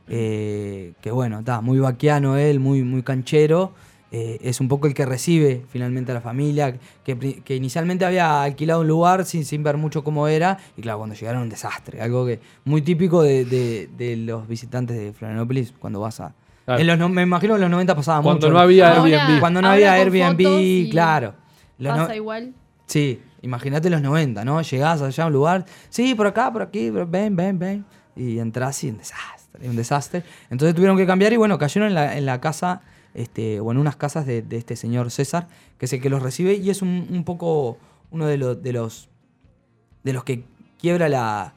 eh, 0.10 0.94
que 1.02 1.12
bueno, 1.12 1.40
está 1.40 1.62
muy 1.62 1.80
vaquiano 1.80 2.38
él, 2.38 2.60
muy, 2.60 2.84
muy 2.84 3.04
canchero. 3.04 3.72
eh, 4.16 4.38
es 4.44 4.60
un 4.62 4.68
poco 4.68 4.86
el 4.86 4.94
que 4.94 5.06
recibe 5.08 5.64
finalmente 5.70 6.12
a 6.12 6.16
la 6.16 6.22
familia, 6.22 6.76
que, 7.04 7.42
que 7.44 7.56
inicialmente 7.56 8.06
había 8.06 8.44
alquilado 8.44 8.82
un 8.82 8.88
lugar 8.88 9.26
sin, 9.26 9.44
sin 9.44 9.64
ver 9.64 9.76
mucho 9.78 10.04
cómo 10.04 10.28
era. 10.28 10.60
Y 10.78 10.82
claro, 10.84 11.00
cuando 11.00 11.16
llegaron 11.16 11.42
un 11.42 11.50
desastre. 11.50 12.00
Algo 12.00 12.24
que 12.28 12.40
muy 12.64 12.84
típico 12.84 13.24
de, 13.24 13.44
de- 13.46 13.90
de 13.98 14.16
los 14.18 14.48
visitantes 14.48 14.98
de 14.98 15.14
Florianópolis 15.14 15.74
cuando 15.80 16.00
vas 16.00 16.20
a... 16.20 16.36
Claro. 16.66 16.80
en 16.82 16.86
los 16.88 16.98
no- 17.00 17.10
me 17.10 17.24
imagino 17.24 17.54
que 17.54 17.56
en 17.56 17.62
los 17.62 17.72
90 17.72 17.96
pasaba 17.96 18.22
Cuando 18.22 18.46
mucho. 18.48 18.54
no 18.54 18.60
había 18.60 18.94
Ahora- 18.94 19.04
Airbnb. 19.26 19.40
Cuando 19.40 19.62
no 19.64 19.70
había 19.70 19.94
Airbnb, 19.94 20.92
claro. 20.92 21.34
Los 21.80 21.96
no- 21.98 22.02
Pasa 22.04 22.16
igual. 22.16 22.54
Sí, 22.86 23.20
imagínate 23.44 23.90
los 23.90 24.02
90, 24.02 24.44
¿no? 24.44 24.62
Llegás 24.62 25.02
allá 25.02 25.24
a 25.26 25.28
un 25.28 25.34
lugar, 25.34 25.66
sí, 25.90 26.16
por 26.16 26.26
acá, 26.28 26.52
por 26.52 26.64
aquí, 26.64 26.90
ven, 26.90 27.36
ven, 27.36 27.60
ven. 27.60 27.86
Y 28.16 28.40
entras 28.40 28.84
y 28.84 28.90
un 28.90 28.98
desastre, 28.98 29.70
un 29.70 29.76
desastre. 29.76 30.24
Entonces 30.50 30.74
tuvieron 30.74 30.98
que 30.98 31.06
cambiar 31.06 31.34
y 31.34 31.38
bueno, 31.38 31.58
cayeron 31.58 31.96
en 31.96 32.26
la, 32.26 32.42
casa, 32.42 32.82
este, 33.14 33.60
o 33.60 33.72
en 33.72 33.78
unas 33.78 33.96
casas 33.96 34.26
de, 34.26 34.46
este 34.52 34.76
señor 34.76 35.12
César, 35.12 35.48
que 35.78 35.86
es 35.86 35.94
el 35.94 36.02
que 36.02 36.10
los 36.10 36.22
recibe 36.22 36.54
y 36.56 36.70
es 36.70 36.82
un, 36.82 37.24
poco 37.26 37.78
uno 38.12 38.28
de 38.28 38.38
los, 38.38 38.62
de 38.64 38.72
los 38.72 40.24
que 40.24 40.46
quiebra 40.80 41.10
la, 41.10 41.54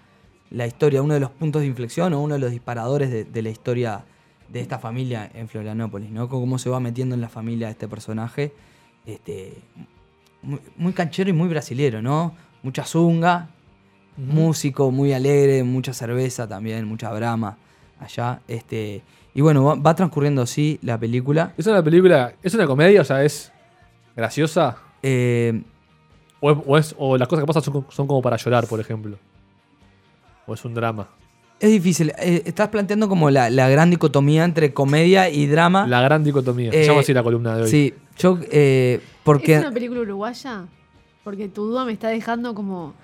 la 0.51 0.67
historia, 0.67 1.03
uno 1.03 1.15
de 1.15 1.21
los 1.21 1.31
puntos 1.31 1.63
de 1.63 1.69
inflexión 1.69 2.13
o 2.15 2.21
uno 2.21 2.35
de 2.35 2.41
los 2.41 2.51
disparadores 2.51 3.11
de, 3.11 3.25
de 3.25 3.43
la 3.43 3.51
historia 3.51 4.05
de 4.49 4.61
esta 4.61 4.79
familia 4.79 5.31
en 5.35 5.49
Florianópolis, 5.49 6.11
¿no? 6.11 6.29
Cómo 6.29 6.59
se 6.59 6.71
va 6.71 6.81
metiendo 6.81 7.15
en 7.15 7.21
la 7.21 7.29
familia 7.29 7.69
este 7.69 7.89
personaje. 7.89 8.53
Este, 9.05 9.63
muy, 10.47 10.61
muy 10.77 10.93
canchero 10.93 11.29
y 11.31 11.33
muy 11.33 11.49
brasilero, 11.49 12.01
¿no? 12.01 12.35
Mucha 12.63 12.85
zunga, 12.85 13.49
músico 14.17 14.91
muy 14.91 15.13
alegre, 15.13 15.63
mucha 15.65 15.93
cerveza 15.93 16.49
también, 16.49 16.87
mucha 16.87 17.11
brama 17.13 17.59
allá. 18.01 18.41
Este, 18.49 19.03
y 19.35 19.41
bueno, 19.43 19.65
va, 19.65 19.75
va 19.75 19.95
transcurriendo 19.95 20.43
así 20.43 20.79
la 20.83 20.99
película. 20.99 21.53
¿Es 21.59 21.67
una 21.67 21.83
película, 21.83 22.33
es 22.43 22.55
una 22.55 22.67
comedia, 22.67 23.03
o 23.03 23.05
sea, 23.05 23.23
es 23.23 23.53
graciosa? 24.17 24.79
Eh, 25.03 25.63
¿O, 26.41 26.51
es- 26.51 26.59
o 26.67 26.79
es- 26.79 26.95
o 26.99 27.19
las 27.19 27.29
cosas 27.29 27.43
que 27.43 27.47
pasan 27.47 27.63
son, 27.63 27.87
son 27.91 28.07
como 28.07 28.23
para 28.23 28.37
llorar, 28.37 28.67
por 28.67 28.81
ejemplo? 28.81 29.19
¿O 30.47 30.55
es 30.55 30.65
un 30.65 30.75
drama? 30.75 31.09
Es 31.61 31.71
difícil. 31.71 32.13
eh, 32.19 32.43
estás 32.45 32.69
planteando 32.69 33.09
como 33.09 33.31
la, 33.31 33.51
la 33.51 33.69
gran 33.69 33.91
dicotomía 33.91 34.45
entre 34.45 34.73
comedia 34.73 35.29
y 35.31 35.47
drama. 35.47 35.87
La 35.87 36.01
gran 36.03 36.23
dicotomía. 36.25 36.71
Eh, 36.73 36.87
llama 36.87 37.01
así 37.01 37.13
la 37.15 37.23
columna 37.23 37.57
de 37.57 37.63
hoy. 37.63 37.69
Sí, 37.71 37.95
yo, 38.19 38.39
eh, 38.51 39.01
porque... 39.25 39.55
¿Es 39.55 39.61
una 39.61 39.73
película 39.73 40.01
uruguaya? 40.01 40.65
Porque 41.25 41.49
tu 41.49 41.67
duda 41.67 41.85
me 41.85 41.93
está 41.93 42.09
dejando 42.09 42.55
como. 42.55 42.95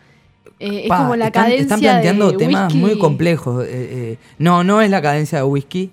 eh, 0.61 0.82
es 0.85 0.88
como 0.88 1.16
la 1.16 1.26
están, 1.26 1.44
cadencia. 1.44 1.62
están 1.62 1.80
planteando 1.80 2.30
de 2.32 2.37
temas 2.38 2.64
whisky. 2.73 2.78
muy 2.78 2.99
complejos. 2.99 3.64
eh, 3.64 3.68
eh, 3.73 4.18
no, 4.38 4.62
no 4.62 4.80
es 4.80 4.90
la 4.90 5.02
cadencia 5.02 5.38
de 5.38 5.44
whisky, 5.44 5.90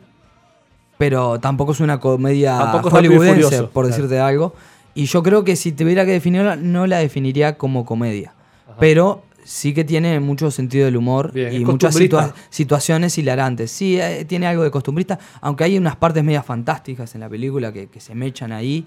pero 0.98 1.40
tampoco 1.40 1.72
es 1.72 1.80
una 1.80 2.00
comedia 2.00 2.58
Tampoco 2.58 2.90
hollywoodense, 2.92 3.44
Furioso, 3.44 3.70
por 3.72 3.86
claro. 3.86 3.96
decirte 3.96 4.20
algo. 4.20 4.54
Y 4.94 5.06
yo 5.06 5.24
creo 5.24 5.44
que 5.44 5.56
si 5.56 5.72
tuviera 5.72 6.06
que 6.06 6.12
definirla, 6.12 6.56
no 6.56 6.86
la 6.88 6.98
definiría 7.00 7.58
como 7.58 7.86
comedia. 7.86 8.34
Pero 8.80 9.24
sí 9.52 9.74
que 9.74 9.84
tiene 9.84 10.20
mucho 10.20 10.52
sentido 10.52 10.86
del 10.86 10.96
humor 10.96 11.32
Bien, 11.34 11.52
y 11.52 11.66
muchas 11.66 11.96
situa- 11.96 12.34
situaciones 12.52 13.18
hilarantes. 13.18 13.72
Sí, 13.72 14.00
eh, 14.00 14.24
tiene 14.26 14.46
algo 14.46 14.62
de 14.62 14.70
costumbrista, 14.70 15.18
aunque 15.42 15.64
hay 15.64 15.76
unas 15.76 15.96
partes 15.96 16.24
medias 16.24 16.46
fantásticas 16.46 17.16
en 17.16 17.22
la 17.22 17.30
película 17.30 17.74
que, 17.74 17.88
que 17.88 18.00
se 18.00 18.14
mechan 18.14 18.52
ahí. 18.52 18.86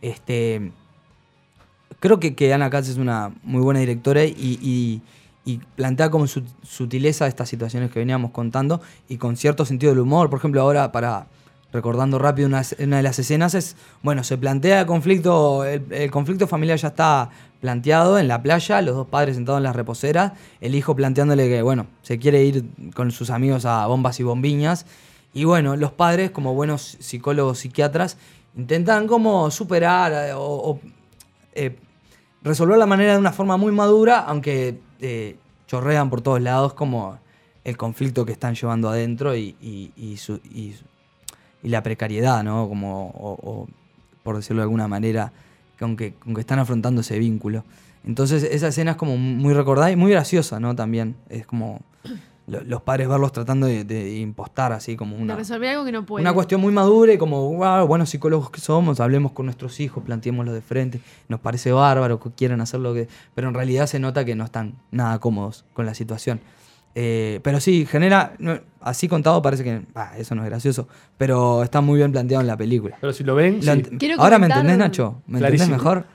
Este, 0.00 0.70
creo 2.00 2.20
que, 2.20 2.34
que 2.36 2.52
Ana 2.54 2.70
Katz 2.70 2.88
es 2.90 2.96
una 2.98 3.32
muy 3.42 3.60
buena 3.62 3.80
directora 3.80 4.24
y, 4.24 4.32
y- 4.62 5.02
y 5.48 5.58
plantea 5.76 6.10
con 6.10 6.26
su, 6.26 6.42
sutileza 6.64 7.26
estas 7.28 7.48
situaciones 7.48 7.90
que 7.92 8.00
veníamos 8.00 8.32
contando 8.32 8.80
y 9.08 9.16
con 9.16 9.36
cierto 9.36 9.64
sentido 9.64 9.92
del 9.92 10.00
humor. 10.00 10.28
Por 10.28 10.40
ejemplo, 10.40 10.60
ahora 10.60 10.90
para 10.90 11.26
recordando 11.72 12.18
rápido 12.18 12.48
una, 12.48 12.62
una 12.80 12.96
de 12.96 13.02
las 13.04 13.18
escenas 13.20 13.54
es, 13.54 13.76
bueno, 14.02 14.24
se 14.24 14.38
plantea 14.38 14.80
el 14.80 14.86
conflicto, 14.86 15.64
el, 15.64 15.82
el 15.90 16.10
conflicto 16.10 16.46
familiar 16.48 16.78
ya 16.78 16.88
está 16.88 17.30
planteado 17.70 18.16
en 18.20 18.28
la 18.28 18.40
playa, 18.42 18.80
los 18.80 18.94
dos 18.94 19.08
padres 19.08 19.34
sentados 19.34 19.58
en 19.58 19.64
las 19.64 19.74
reposeras, 19.74 20.34
el 20.60 20.76
hijo 20.76 20.94
planteándole 20.94 21.48
que, 21.48 21.62
bueno, 21.62 21.88
se 22.02 22.16
quiere 22.20 22.44
ir 22.44 22.64
con 22.94 23.10
sus 23.10 23.30
amigos 23.30 23.64
a 23.64 23.84
bombas 23.88 24.20
y 24.20 24.22
bombiñas. 24.22 24.86
Y 25.34 25.42
bueno, 25.46 25.74
los 25.74 25.90
padres, 25.90 26.30
como 26.30 26.54
buenos 26.54 26.96
psicólogos, 27.00 27.58
psiquiatras, 27.58 28.18
intentan 28.56 29.08
como 29.08 29.50
superar 29.50 30.12
eh, 30.12 30.32
o, 30.32 30.40
o, 30.44 30.80
eh, 31.54 31.76
resolver 32.44 32.78
la 32.78 32.86
manera 32.86 33.14
de 33.14 33.18
una 33.18 33.32
forma 33.32 33.56
muy 33.56 33.72
madura, 33.72 34.20
aunque 34.20 34.78
eh, 35.00 35.36
chorrean 35.66 36.08
por 36.08 36.20
todos 36.20 36.40
lados 36.40 36.72
como 36.72 37.18
el 37.64 37.76
conflicto 37.76 38.24
que 38.24 38.30
están 38.30 38.54
llevando 38.54 38.88
adentro 38.90 39.34
y, 39.34 39.56
y- 39.60 39.90
y 39.96 40.16
su- 40.18 40.40
y 40.44 40.72
la 41.64 41.82
precariedad, 41.82 42.44
¿no? 42.44 42.68
Como, 42.68 43.08
o, 43.10 43.32
o, 43.42 43.66
por 44.22 44.36
decirlo 44.36 44.60
de 44.60 44.66
alguna 44.66 44.86
manera, 44.86 45.32
que 45.76 45.84
aunque, 45.84 46.14
aunque 46.24 46.40
están 46.40 46.58
afrontando 46.58 47.00
ese 47.00 47.18
vínculo. 47.18 47.64
Entonces 48.04 48.42
esa 48.44 48.68
escena 48.68 48.92
es 48.92 48.96
como 48.96 49.16
muy 49.16 49.52
recordada 49.52 49.90
y 49.90 49.96
muy 49.96 50.12
graciosa, 50.12 50.60
¿no? 50.60 50.74
También 50.76 51.16
es 51.28 51.44
como 51.46 51.80
lo- 52.46 52.62
los 52.62 52.82
padres 52.82 53.08
verlos 53.08 53.32
tratando 53.32 53.66
de, 53.66 53.82
de 53.84 54.18
impostar 54.18 54.72
así 54.72 54.94
como 54.94 55.16
De 55.16 55.22
una, 55.22 55.34
resolver 55.34 55.70
algo 55.70 55.84
que 55.84 55.90
no 55.92 56.06
puede. 56.06 56.22
una 56.22 56.32
cuestión 56.32 56.60
muy 56.60 56.72
madura 56.72 57.12
y 57.12 57.18
como, 57.18 57.52
wow, 57.56 57.84
buenos 57.86 58.08
psicólogos 58.10 58.50
que 58.50 58.60
somos, 58.60 59.00
hablemos 59.00 59.32
con 59.32 59.46
nuestros 59.46 59.80
hijos, 59.80 60.04
planteémoslo 60.04 60.52
de 60.52 60.60
frente, 60.62 61.00
nos 61.28 61.40
parece 61.40 61.72
bárbaro 61.72 62.20
que 62.20 62.30
quieran 62.30 62.60
hacer 62.60 62.78
lo 62.78 62.94
que... 62.94 63.08
Pero 63.34 63.48
en 63.48 63.54
realidad 63.54 63.86
se 63.88 63.98
nota 63.98 64.24
que 64.24 64.36
no 64.36 64.44
están 64.44 64.74
nada 64.92 65.18
cómodos 65.18 65.64
con 65.74 65.84
la 65.86 65.94
situación. 65.94 66.38
Eh, 66.98 67.40
pero 67.42 67.60
sí, 67.60 67.84
genera, 67.84 68.32
no, 68.38 68.58
así 68.80 69.06
contado 69.06 69.42
parece 69.42 69.62
que, 69.62 69.82
eso 70.16 70.34
no 70.34 70.42
es 70.42 70.48
gracioso, 70.48 70.88
pero 71.18 71.62
está 71.62 71.82
muy 71.82 71.98
bien 71.98 72.10
planteado 72.10 72.40
en 72.40 72.46
la 72.46 72.56
película. 72.56 72.96
Pero 72.98 73.12
si 73.12 73.22
lo 73.22 73.34
ven, 73.34 73.56
Lo 73.56 73.74
sí. 73.74 73.80
ent- 73.82 73.98
Quiero 73.98 74.14
Ahora 74.18 74.38
me 74.38 74.46
comentar- 74.46 74.60
entendés, 74.60 74.78
Nacho, 74.78 75.22
¿me 75.26 75.38
entendés 75.38 75.60
Clarísimo. 75.60 75.76
mejor? 75.76 76.06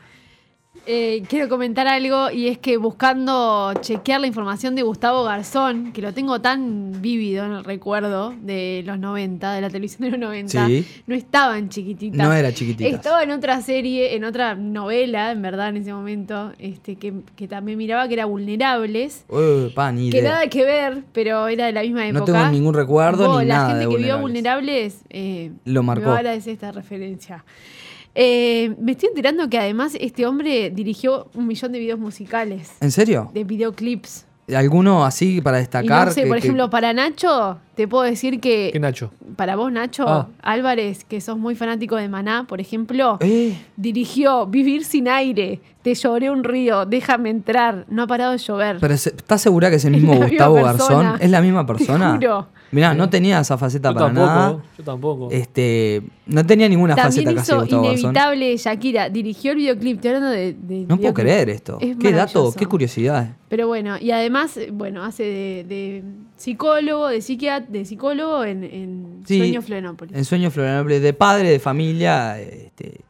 Eh, 0.88 1.22
quiero 1.30 1.48
comentar 1.48 1.88
algo 1.88 2.32
y 2.32 2.48
es 2.48 2.58
que 2.58 2.78
buscando 2.78 3.72
chequear 3.82 4.20
la 4.20 4.26
información 4.26 4.74
de 4.74 4.82
Gustavo 4.82 5.24
Garzón, 5.24 5.92
que 5.94 6.02
lo 6.02 6.12
tengo 6.12 6.42
tan 6.42 7.00
vívido 7.04 7.46
en 7.46 7.52
el 7.52 7.64
recuerdo 7.64 8.34
de 8.42 8.82
los 8.84 8.98
90, 8.98 9.54
de 9.54 9.62
la 9.62 9.70
televisión 9.70 10.02
de 10.02 10.10
los 10.10 10.20
90, 10.20 10.66
Sí. 10.66 10.86
no 11.06 11.14
estaba 11.14 11.60
en 11.60 11.70
chiquititas. 11.70 12.18
No 12.28 12.34
era 12.34 12.52
chiquititas. 12.52 12.94
Estaba 12.94 13.22
en 13.22 13.30
otra 13.30 13.62
serie, 13.62 14.16
en 14.16 14.24
otra 14.24 14.56
novela, 14.56 15.32
en 15.32 15.44
verdad, 15.44 15.70
en 15.70 15.78
ese 15.78 15.94
momento, 15.94 16.52
este, 16.58 16.96
que, 16.96 17.14
que 17.36 17.48
también 17.48 17.78
miraba 17.78 18.08
que 18.08 18.16
era 18.16 18.26
Vulnerables. 18.26 19.26
Uy, 19.30 19.70
pa, 19.76 19.92
ni 19.92 20.10
Que 20.10 20.18
idea. 20.18 20.32
nada 20.32 20.48
que 20.48 20.66
ver, 20.66 21.04
pero 21.14 21.48
era 21.48 21.68
de 21.68 21.74
la 21.74 21.84
misma 21.84 22.08
época. 22.08 22.20
No 22.20 22.26
tengo 22.26 22.50
ningún 22.50 22.74
recuerdo 22.74 23.40
ni 23.40 23.46
la 23.46 23.54
nada 23.56 23.70
gente 23.70 23.86
de 23.86 23.92
que 23.98 24.02
vio 24.04 24.18
Vulnerables. 24.20 25.02
Eh, 25.12 25.52
Lo 25.66 25.84
me 25.84 25.88
marcó. 25.88 26.08
va 26.10 26.16
a 26.16 26.20
agradecer 26.20 26.54
esta 26.54 26.72
referencia. 26.72 27.46
Eh, 28.15 28.75
me 28.80 28.91
estoy 28.91 29.10
enterando 29.10 29.50
que 29.50 29.58
además 29.58 29.94
este 30.00 30.25
hombre 30.25 30.70
dirigió 30.70 31.30
un 31.34 31.48
millón 31.48 31.72
de 31.72 31.80
videos 31.80 32.00
musicales, 32.00 32.72
¿En 32.82 32.91
serio? 32.91 33.32
de 33.34 33.44
videoclips. 33.44 34.25
¿Alguno 34.53 35.06
así 35.06 35.39
para 35.39 35.60
Y 35.60 35.62
destacar? 35.62 36.08
no 36.08 36.12
sé, 36.13 36.24
que- 36.24 36.27
por 36.27 36.36
que- 36.38 36.39
ejemplo, 36.39 36.70
para 36.70 36.91
Nacho, 36.91 37.60
te 37.75 37.88
puedo 37.88 38.03
decir 38.03 38.41
que 38.41 38.70
¿Qué 38.74 38.80
Nacho? 38.82 39.12
para 39.38 39.56
vos, 39.56 39.72
Nacho 39.72 40.06
Ah. 40.10 40.27
Álvarez, 40.41 41.06
que 41.06 41.22
sos 41.22 41.38
muy 41.38 41.56
fanático 41.56 41.96
de 41.96 42.10
Maná, 42.10 42.46
por 42.48 42.60
ejemplo, 42.60 43.18
Eh, 43.22 43.56
dirigió 43.77 44.46
Vivir 44.48 44.84
sin 44.84 45.08
aire, 45.08 45.62
Te 45.82 45.96
lloré 45.96 46.30
un 46.30 46.44
río, 46.44 46.86
Déjame 46.86 47.30
entrar, 47.30 47.86
No 47.89 48.03
ha 48.03 48.08
parado 48.08 48.34
de 48.34 48.39
llover. 48.39 48.77
pero 48.82 48.98
se- 48.98 49.10
¿estás 49.12 49.41
segura 49.41 49.70
que 49.70 49.77
es 49.77 49.86
el 49.86 49.94
mismo 49.94 50.15
Gustavo 50.15 50.56
persona. 50.56 51.01
Garzón? 51.12 51.22
¿Es 51.22 51.32
la 51.32 51.41
misma 51.41 51.65
persona? 51.65 52.12
juro. 52.15 52.48
Mirá, 52.72 52.94
no 52.94 53.10
tenía 53.10 53.40
esa 53.42 53.58
faceta 53.58 53.90
Yo 53.90 53.94
para 53.96 54.06
tampoco, 54.08 54.28
nada. 54.28 54.58
yo 54.78 54.84
tampoco. 54.84 55.28
Este, 55.32 56.01
no 56.25 56.46
tenía 56.46 56.70
ninguna 56.70 56.96
También 56.96 57.25
faceta 57.25 57.34
casi 57.36 57.51
hizo 57.51 57.60
Garzón. 57.62 57.86
Inevitable 57.86 58.58
Shakira, 58.58 59.10
dirigió 59.10 59.51
el 59.51 59.58
videoclip, 59.58 59.96
estoy 59.98 60.10
hablando 60.12 60.30
de... 60.30 60.54
de 60.54 60.86
No 60.88 60.98
puedo 60.98 61.13
creer 61.13 61.50
esto. 61.50 61.78
Es 61.82 61.98
Qué 61.98 62.12
dato, 62.13 62.54
qué 62.58 62.66
curiosidad. 62.68 63.36
Pero 63.50 63.68
bueno, 63.68 63.98
y 64.00 64.12
además, 64.12 64.56
eh, 64.56 64.70
bueno, 64.72 65.04
hace 65.04 65.24
de, 65.24 65.66
de 65.68 66.04
psicólogo, 66.38 67.08
de 67.10 67.22
psiquiatra, 67.22 67.70
de 67.70 67.84
psicólogo 67.84 68.46
en, 68.46 68.63
en 68.63 69.22
Sí, 69.25 69.38
Sueño 69.38 69.62
Florianópolis. 69.62 70.16
En 70.16 70.24
Sueño 70.25 70.50
Florianópolis, 70.50 71.01
de 71.01 71.13
padre, 71.13 71.50
de 71.50 71.60
familia. 71.60 72.40
Este, 72.40 73.01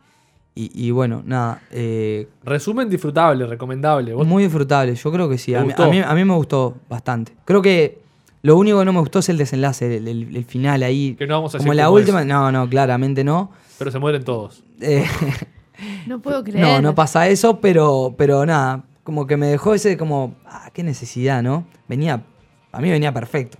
y, 0.56 0.88
y 0.88 0.92
bueno, 0.92 1.22
nada. 1.26 1.62
eh, 1.72 2.28
Resumen 2.44 2.90
disfrutable, 2.90 3.46
recomendable. 3.46 4.14
¿Vos- 4.14 4.26
muy 4.28 4.44
disfrutable. 4.44 4.96
Yo 4.96 5.12
creo 5.12 5.30
que 5.30 5.38
sí. 5.38 5.52
¿Te 5.52 5.58
A 5.58 5.62
mí, 5.62 5.68
gustó? 5.68 5.84
a, 5.84 5.88
mí, 5.90 6.00
a 6.00 6.14
mí 6.16 6.26
me 6.26 6.34
gustó 6.34 6.76
bastante. 6.90 7.32
Creo 7.46 7.62
que 7.62 8.01
lo 8.44 8.58
único 8.58 8.80
que 8.80 8.86
no 8.86 8.94
me 8.94 9.00
gustó 9.00 9.20
es 9.20 9.30
el 9.30 9.38
desenlace, 9.38 9.98
el, 9.98 10.08
el- 10.08 10.36
el 10.36 10.46
final 10.46 10.84
ahí. 10.84 11.16
Que 11.16 11.28
no 11.28 11.36
vamos 11.36 11.54
a 11.56 11.58
Como 11.60 11.74
la 11.74 11.86
cómo 11.86 11.96
última. 11.98 12.22
es. 12.22 12.28
No, 12.28 12.52
no, 12.52 12.68
claramente 12.70 13.24
no. 13.24 13.52
Pero 13.78 13.92
se 13.92 14.00
mueren 14.00 14.24
todos. 14.24 14.64
Eh, 14.80 15.06
No 16.08 16.22
puedo 16.22 16.44
creer. 16.44 16.60
No, 16.66 16.82
no 16.82 16.96
pasa 16.96 17.28
eso, 17.28 17.60
pero, 17.60 18.14
pero 18.18 18.46
nada, 18.46 18.84
como 19.04 19.26
que 19.28 19.38
me 19.38 19.48
dejó 19.48 19.74
ese 19.74 19.98
como, 19.98 20.36
ah, 20.46 20.70
qué 20.74 20.84
necesidad, 20.84 21.42
¿no? 21.44 21.66
Venía, 21.88 22.24
a 22.72 22.82
mí 22.82 22.90
venía 22.90 23.14
perfecto. 23.14 23.58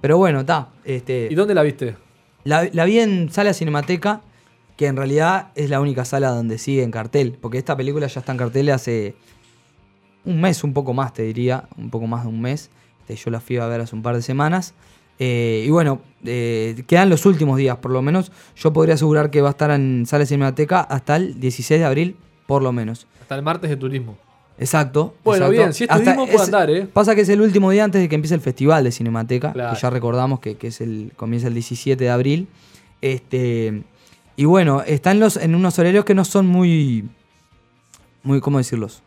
Pero 0.00 0.18
bueno, 0.18 0.40
está. 0.40 0.68
Este, 0.84 1.28
¿Y 1.30 1.34
dónde 1.34 1.54
la 1.54 1.62
viste? 1.62 1.96
la, 2.44 2.68
la 2.72 2.84
vi 2.84 2.98
en 2.98 3.30
Sala 3.30 3.54
Cinemateca, 3.54 4.20
que 4.76 4.86
en 4.88 4.96
realidad 4.96 5.48
es 5.54 5.70
la 5.70 5.80
única 5.80 6.04
sala 6.04 6.30
donde 6.30 6.58
sigue 6.58 6.82
en 6.82 6.90
cartel, 6.90 7.38
porque 7.40 7.58
esta 7.58 7.76
película 7.76 8.06
ya 8.08 8.18
está 8.20 8.32
en 8.32 8.38
cartel 8.38 8.70
hace 8.70 9.14
un 10.24 10.40
mes, 10.40 10.64
un 10.64 10.72
poco 10.72 10.92
más 10.94 11.12
te 11.12 11.22
diría, 11.22 11.68
un 11.76 11.90
poco 11.90 12.06
más 12.06 12.22
de 12.24 12.28
un 12.28 12.40
mes. 12.40 12.70
Este, 13.02 13.16
yo 13.16 13.30
la 13.30 13.40
fui 13.40 13.56
a 13.58 13.66
ver 13.66 13.80
hace 13.80 13.94
un 13.94 14.02
par 14.02 14.14
de 14.16 14.22
semanas. 14.22 14.74
Eh, 15.18 15.64
y 15.66 15.70
bueno, 15.70 16.00
eh, 16.24 16.82
quedan 16.86 17.10
los 17.10 17.26
últimos 17.26 17.56
días, 17.58 17.76
por 17.76 17.90
lo 17.90 18.02
menos. 18.02 18.32
Yo 18.56 18.72
podría 18.72 18.94
asegurar 18.94 19.30
que 19.30 19.40
va 19.40 19.48
a 19.48 19.50
estar 19.52 19.70
en 19.70 20.04
Sala 20.06 20.26
Cinemateca 20.26 20.80
hasta 20.80 21.16
el 21.16 21.38
16 21.40 21.80
de 21.80 21.86
abril, 21.86 22.16
por 22.46 22.62
lo 22.62 22.72
menos. 22.72 23.06
Hasta 23.20 23.34
el 23.36 23.42
martes 23.42 23.70
de 23.70 23.76
turismo. 23.76 24.16
Exacto. 24.58 25.14
Bueno, 25.24 25.46
exacto. 25.46 25.60
bien, 25.60 25.72
si 25.74 25.84
es 25.84 25.90
turismo, 25.90 26.26
puede 26.26 26.44
andar, 26.44 26.70
¿eh? 26.70 26.86
Pasa 26.92 27.14
que 27.14 27.22
es 27.22 27.28
el 27.28 27.40
último 27.40 27.70
día 27.70 27.84
antes 27.84 28.00
de 28.00 28.08
que 28.08 28.14
empiece 28.14 28.34
el 28.34 28.40
festival 28.40 28.84
de 28.84 28.92
Cinemateca, 28.92 29.52
Claro. 29.52 29.74
que 29.74 29.80
ya 29.80 29.90
recordamos 29.90 30.40
que, 30.40 30.56
que 30.56 30.68
es 30.68 30.80
el 30.80 31.12
comienza 31.16 31.48
el 31.48 31.54
17 31.54 32.02
de 32.02 32.10
abril. 32.10 32.48
Este, 33.00 33.82
y 34.36 34.44
bueno, 34.44 34.82
están 34.86 35.18
los, 35.20 35.36
en 35.36 35.54
unos 35.54 35.78
horarios 35.78 36.04
que 36.04 36.14
no 36.14 36.24
son 36.24 36.46
muy, 36.46 37.08
muy 38.22 38.40
¿cómo 38.40 38.58
decirlos? 38.58 39.02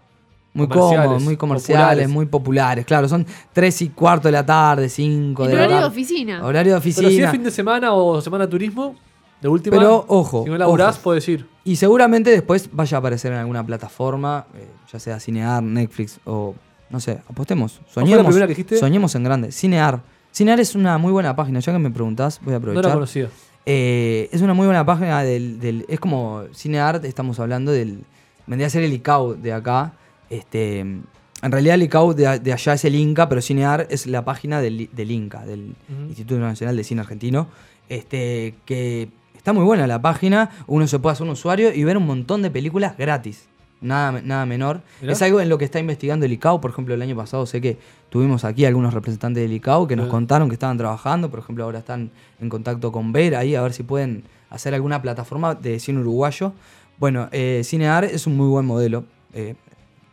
Muy 0.55 0.67
cómodos, 0.67 1.21
muy 1.23 1.37
comerciales, 1.37 1.85
populares. 1.85 2.09
muy 2.09 2.25
populares. 2.25 2.85
Claro, 2.85 3.07
son 3.09 3.25
3 3.53 3.81
y 3.83 3.89
cuarto 3.89 4.27
de 4.27 4.31
la 4.31 4.45
tarde, 4.45 4.89
5 4.89 5.43
En 5.43 5.49
de 5.51 5.55
la 5.55 5.61
horario 5.61 5.75
de 5.75 5.81
tarde. 5.83 5.93
oficina. 5.93 6.45
Horario 6.45 6.73
de 6.75 6.79
Pero 6.81 6.93
si 6.93 6.99
es 6.99 7.05
oficina. 7.05 7.31
fin 7.31 7.43
de 7.43 7.51
semana 7.51 7.93
o 7.93 8.21
semana 8.21 8.45
de 8.45 8.51
turismo, 8.51 8.95
de 9.41 9.47
última. 9.49 9.77
Pero, 9.77 10.05
ojo, 10.07 10.43
Si 10.45 10.49
no 10.49 10.57
laburás, 10.57 10.95
ojo. 10.95 11.03
puedes 11.03 11.27
ir. 11.29 11.45
Y 11.65 11.75
seguramente 11.75 12.29
después 12.31 12.69
vaya 12.71 12.97
a 12.97 12.99
aparecer 12.99 13.33
en 13.33 13.39
alguna 13.39 13.65
plataforma, 13.65 14.45
eh, 14.55 14.67
ya 14.91 14.99
sea 14.99 15.19
Cinear, 15.19 15.61
Netflix 15.61 16.19
o 16.25 16.55
no 16.89 16.99
sé, 16.99 17.19
apostemos, 17.29 17.81
la 17.87 17.91
soñemos, 17.93 18.25
primera 18.27 18.45
que 18.47 18.51
dijiste? 18.53 18.77
soñemos 18.77 19.13
en 19.15 19.23
grande. 19.23 19.51
Cinear. 19.51 20.01
Cinear 20.31 20.59
es 20.59 20.75
una 20.75 20.97
muy 20.97 21.11
buena 21.11 21.35
página, 21.35 21.59
ya 21.59 21.73
que 21.73 21.79
me 21.79 21.89
preguntás, 21.91 22.39
voy 22.41 22.51
a 22.53 22.53
No 22.53 22.57
aprovechar. 22.59 22.85
la 22.85 22.93
conocía. 22.93 23.29
Eh, 23.65 24.29
es 24.31 24.41
una 24.41 24.53
muy 24.53 24.67
buena 24.67 24.85
página 24.85 25.23
del, 25.23 25.59
del- 25.59 25.85
es 25.89 25.99
como 25.99 26.43
Cineart, 26.53 27.03
estamos 27.05 27.39
hablando 27.39 27.71
del 27.71 28.03
vendría 28.47 28.67
a 28.67 28.69
ser 28.69 28.83
el 28.83 28.93
ICAO 28.93 29.33
de 29.33 29.51
acá. 29.53 29.93
Este, 30.29 30.79
en 30.79 31.03
realidad 31.41 31.75
el 31.75 31.83
ICAO 31.83 32.13
de, 32.13 32.39
de 32.39 32.53
allá 32.53 32.73
es 32.73 32.85
el 32.85 32.95
Inca, 32.95 33.29
pero 33.29 33.41
Cinear 33.41 33.87
es 33.89 34.07
la 34.07 34.23
página 34.25 34.61
del, 34.61 34.89
del 34.91 35.11
Inca, 35.11 35.45
del. 35.45 35.75
Instituto 36.07 36.39
Nacional 36.39 36.75
de 36.75 36.83
Cine 36.83 37.01
Argentino, 37.01 37.47
este, 37.89 38.55
que 38.65 39.09
está 39.35 39.53
muy 39.53 39.63
buena 39.63 39.85
la 39.85 40.01
página, 40.01 40.49
uno 40.67 40.87
se 40.87 40.97
puede 40.99 41.13
hacer 41.13 41.25
un 41.25 41.31
usuario 41.33 41.73
y 41.73 41.83
ver 41.83 41.97
un 41.97 42.05
montón 42.05 42.41
de 42.41 42.49
películas 42.49 42.97
gratis. 42.97 43.47
Nada, 43.81 44.21
nada 44.23 44.45
menor. 44.47 44.81
Mirá. 45.01 45.13
Es 45.13 45.21
algo 45.21 45.41
en 45.41 45.49
lo 45.49 45.57
que 45.59 45.65
está 45.65 45.79
investigando 45.79 46.25
el 46.25 46.31
ICAO. 46.31 46.59
Por 46.61 46.71
ejemplo, 46.71 46.95
el 46.95 47.01
año 47.01 47.15
pasado 47.15 47.45
sé 47.45 47.61
que 47.61 47.77
tuvimos 48.09 48.43
aquí 48.43 48.65
algunos 48.65 48.93
representantes 48.93 49.43
del 49.43 49.51
ICAO 49.53 49.85
que 49.87 49.95
nos 49.95 50.07
contaron 50.07 50.47
que 50.47 50.55
estaban 50.55 50.77
trabajando. 50.77 51.29
Por 51.29 51.39
ejemplo, 51.39 51.65
ahora 51.65 51.79
están 51.79 52.09
en 52.39 52.49
contacto 52.49 52.91
con 52.91 53.11
Ver 53.11 53.35
ahí 53.35 53.53
a 53.53 53.61
ver 53.61 53.73
si 53.73 53.83
pueden 53.83 54.23
hacer 54.49 54.73
alguna 54.73 55.01
plataforma 55.01 55.53
de 55.53 55.79
cine 55.79 55.99
uruguayo. 55.99 56.53
Bueno, 56.97 57.27
eh, 57.31 57.61
Cinear 57.63 58.05
es 58.05 58.25
un 58.25 58.37
muy 58.37 58.47
buen 58.47 58.65
modelo. 58.65 59.03
eh, 59.33 59.55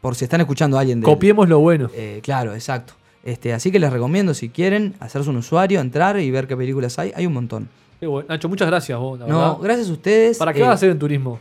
por 0.03 0.15
si 0.15 0.25
están 0.25 0.41
escuchando 0.43 0.77
a 0.77 0.81
alguien 0.81 1.01
de. 1.01 1.07
Copiemos 1.07 1.49
lo 1.49 1.61
bueno. 1.61 1.89
Eh, 1.95 2.21
claro, 2.23 2.53
exacto. 2.53 2.93
Este, 3.25 3.55
así 3.55 3.71
que 3.71 3.79
les 3.79 3.91
recomiendo, 3.91 4.35
si 4.35 4.51
quieren, 4.51 4.95
hacerse 5.01 5.31
un 5.31 5.37
usuario, 5.37 5.81
entrar 5.81 6.19
y 6.21 6.31
ver 6.31 6.47
qué 6.47 6.57
películas 6.57 6.99
hay. 6.99 7.13
Hay 7.17 7.25
un 7.25 7.33
montón. 7.33 7.69
Qué 8.01 8.07
bueno. 8.07 8.27
Nacho, 8.29 8.49
muchas 8.51 8.67
gracias 8.69 8.99
vos, 8.99 9.19
la 9.21 9.27
No, 9.29 9.39
verdad. 9.39 9.57
gracias 9.63 9.89
a 9.89 9.93
ustedes. 9.93 10.37
¿Para 10.39 10.53
qué 10.53 10.59
eh, 10.59 10.63
vas 10.63 10.71
a 10.71 10.75
hacer 10.75 10.91
en 10.91 10.99
turismo? 10.99 11.39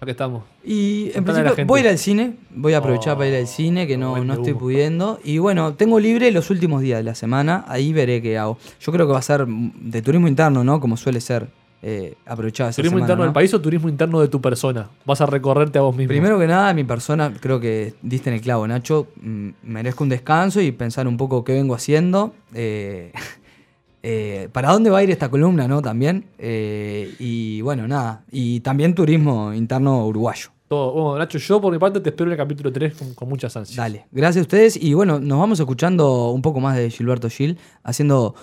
Ya 0.00 0.06
que 0.06 0.10
estamos. 0.12 0.42
Y 0.64 1.08
en 1.08 1.22
Contale 1.22 1.42
principio 1.42 1.66
voy 1.66 1.80
a 1.80 1.82
ir 1.84 1.88
al 1.90 1.98
cine, 1.98 2.32
voy 2.50 2.72
a 2.72 2.78
aprovechar 2.78 3.12
Oh, 3.14 3.18
para 3.18 3.28
ir 3.28 3.36
al 3.36 3.46
cine, 3.46 3.86
que 3.86 3.96
no, 3.98 4.24
no 4.24 4.32
estoy 4.32 4.52
humo. 4.52 4.60
pudiendo. 4.60 5.20
Y 5.22 5.38
bueno, 5.38 5.74
tengo 5.74 6.00
libre 6.00 6.32
los 6.32 6.50
últimos 6.50 6.80
días 6.82 6.98
de 6.98 7.04
la 7.04 7.14
semana, 7.14 7.64
ahí 7.68 7.92
veré 7.92 8.20
qué 8.22 8.36
hago. 8.38 8.58
Yo 8.80 8.90
creo 8.90 9.06
que 9.06 9.12
va 9.12 9.18
a 9.18 9.22
ser 9.22 9.46
de 9.46 10.02
turismo 10.02 10.26
interno, 10.28 10.64
¿no? 10.64 10.80
Como 10.80 10.96
suele 10.96 11.20
ser, 11.20 11.46
eh, 11.82 12.14
aprovechar 12.26 12.70
esa 12.70 12.76
¿Turismo 12.76 12.98
semana, 12.98 13.04
interno 13.06 13.22
¿no? 13.22 13.24
del 13.26 13.32
país 13.34 13.52
o 13.54 13.60
turismo 13.60 13.88
interno 13.88 14.20
de 14.20 14.28
tu 14.28 14.40
persona? 14.40 14.88
Vas 15.04 15.20
a 15.20 15.26
recorrerte 15.26 15.78
a 15.78 15.82
vos 15.82 15.94
mismo. 15.96 16.08
Primero 16.08 16.38
que 16.38 16.46
nada, 16.46 16.72
mi 16.74 16.84
persona, 16.84 17.32
creo 17.40 17.58
que 17.60 17.94
diste 18.02 18.30
en 18.30 18.36
el 18.36 18.40
clavo, 18.40 18.66
Nacho. 18.68 19.08
mm, 19.20 19.48
merezco 19.64 20.04
un 20.04 20.10
descanso 20.10 20.60
y 20.60 20.70
pensar 20.72 21.06
un 21.08 21.16
poco 21.16 21.42
qué 21.44 21.52
vengo 21.54 21.74
haciendo. 21.74 22.32
eh, 22.54 23.12
eh, 24.02 24.48
¿Para 24.52 24.70
dónde 24.72 24.90
va 24.90 24.98
a 24.98 25.02
ir 25.02 25.10
esta 25.10 25.28
columna, 25.28 25.66
no? 25.68 25.82
También. 25.82 26.24
eh, 26.38 27.14
y 27.18 27.60
bueno, 27.62 27.86
nada. 27.88 28.22
Y 28.30 28.60
también 28.60 28.94
turismo 28.94 29.52
interno 29.52 30.06
uruguayo. 30.06 30.48
Todo. 30.68 30.92
Bueno, 30.92 31.18
Nacho, 31.18 31.36
yo 31.38 31.60
por 31.60 31.70
mi 31.72 31.78
parte 31.78 32.00
te 32.00 32.08
espero 32.08 32.28
en 32.28 32.32
el 32.32 32.38
capítulo 32.38 32.72
3 32.72 32.94
con, 32.94 33.14
con 33.14 33.28
muchas 33.28 33.54
ansias. 33.56 33.76
Dale, 33.76 34.06
gracias 34.10 34.38
a 34.40 34.42
ustedes. 34.42 34.76
Y 34.82 34.94
bueno, 34.94 35.20
nos 35.20 35.38
vamos 35.38 35.60
escuchando 35.60 36.30
un 36.30 36.40
poco 36.40 36.60
más 36.60 36.76
de 36.76 36.88
Gilberto 36.90 37.28
Gil, 37.28 37.58
haciendo 37.82 38.34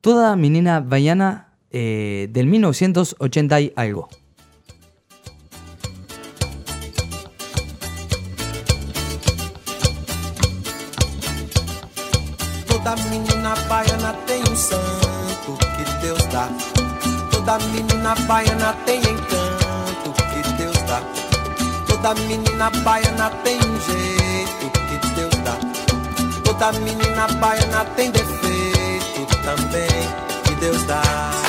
toda 0.00 0.34
mi 0.34 0.50
nena 0.50 0.80
baiana 0.80 1.45
eh, 1.78 2.28
del 2.30 2.46
1980 2.46 3.60
y 3.60 3.72
algo. 3.76 4.08
Toda 12.66 12.96
menina 13.10 13.54
baiana 13.68 14.14
tem 14.26 14.40
um 14.40 14.56
santo 14.56 15.58
que 15.76 15.84
Deus 16.00 16.24
dá. 16.32 16.48
Toda 17.30 17.58
menina 17.58 18.14
baiana 18.26 18.72
tem 18.86 19.00
encanto 19.00 20.14
que 20.32 20.52
Deus 20.56 20.78
dá. 20.88 21.02
Toda 21.86 22.14
menina 22.14 22.70
baiana 22.84 23.28
tem 23.44 23.58
um 23.58 23.78
jeito 23.84 24.66
que 24.88 25.14
Deus 25.14 25.36
dá. 25.44 25.58
Toda 26.42 26.72
menina 26.80 27.26
baiana 27.38 27.84
tem 27.96 28.10
defeito 28.10 29.36
também 29.44 30.08
que 30.44 30.54
Deus 30.54 30.82
dá. 30.84 31.45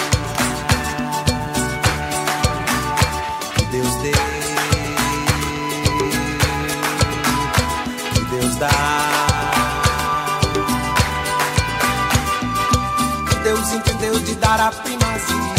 Dar 14.38 14.60
a 14.60 14.71
primazia. 14.71 15.58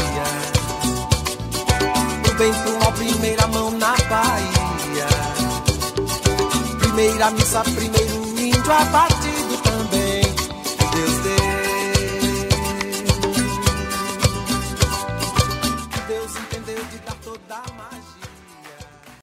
O 2.29 2.37
vento 2.37 2.85
ao 2.85 2.93
primeira 2.93 3.47
mão 3.49 3.71
na 3.73 3.95
Bahia. 4.09 5.07
Primeira 6.79 7.31
missa, 7.31 7.62
primeiro 7.62 8.38
índio 8.38 8.73
a 8.73 8.85
partir 8.87 9.17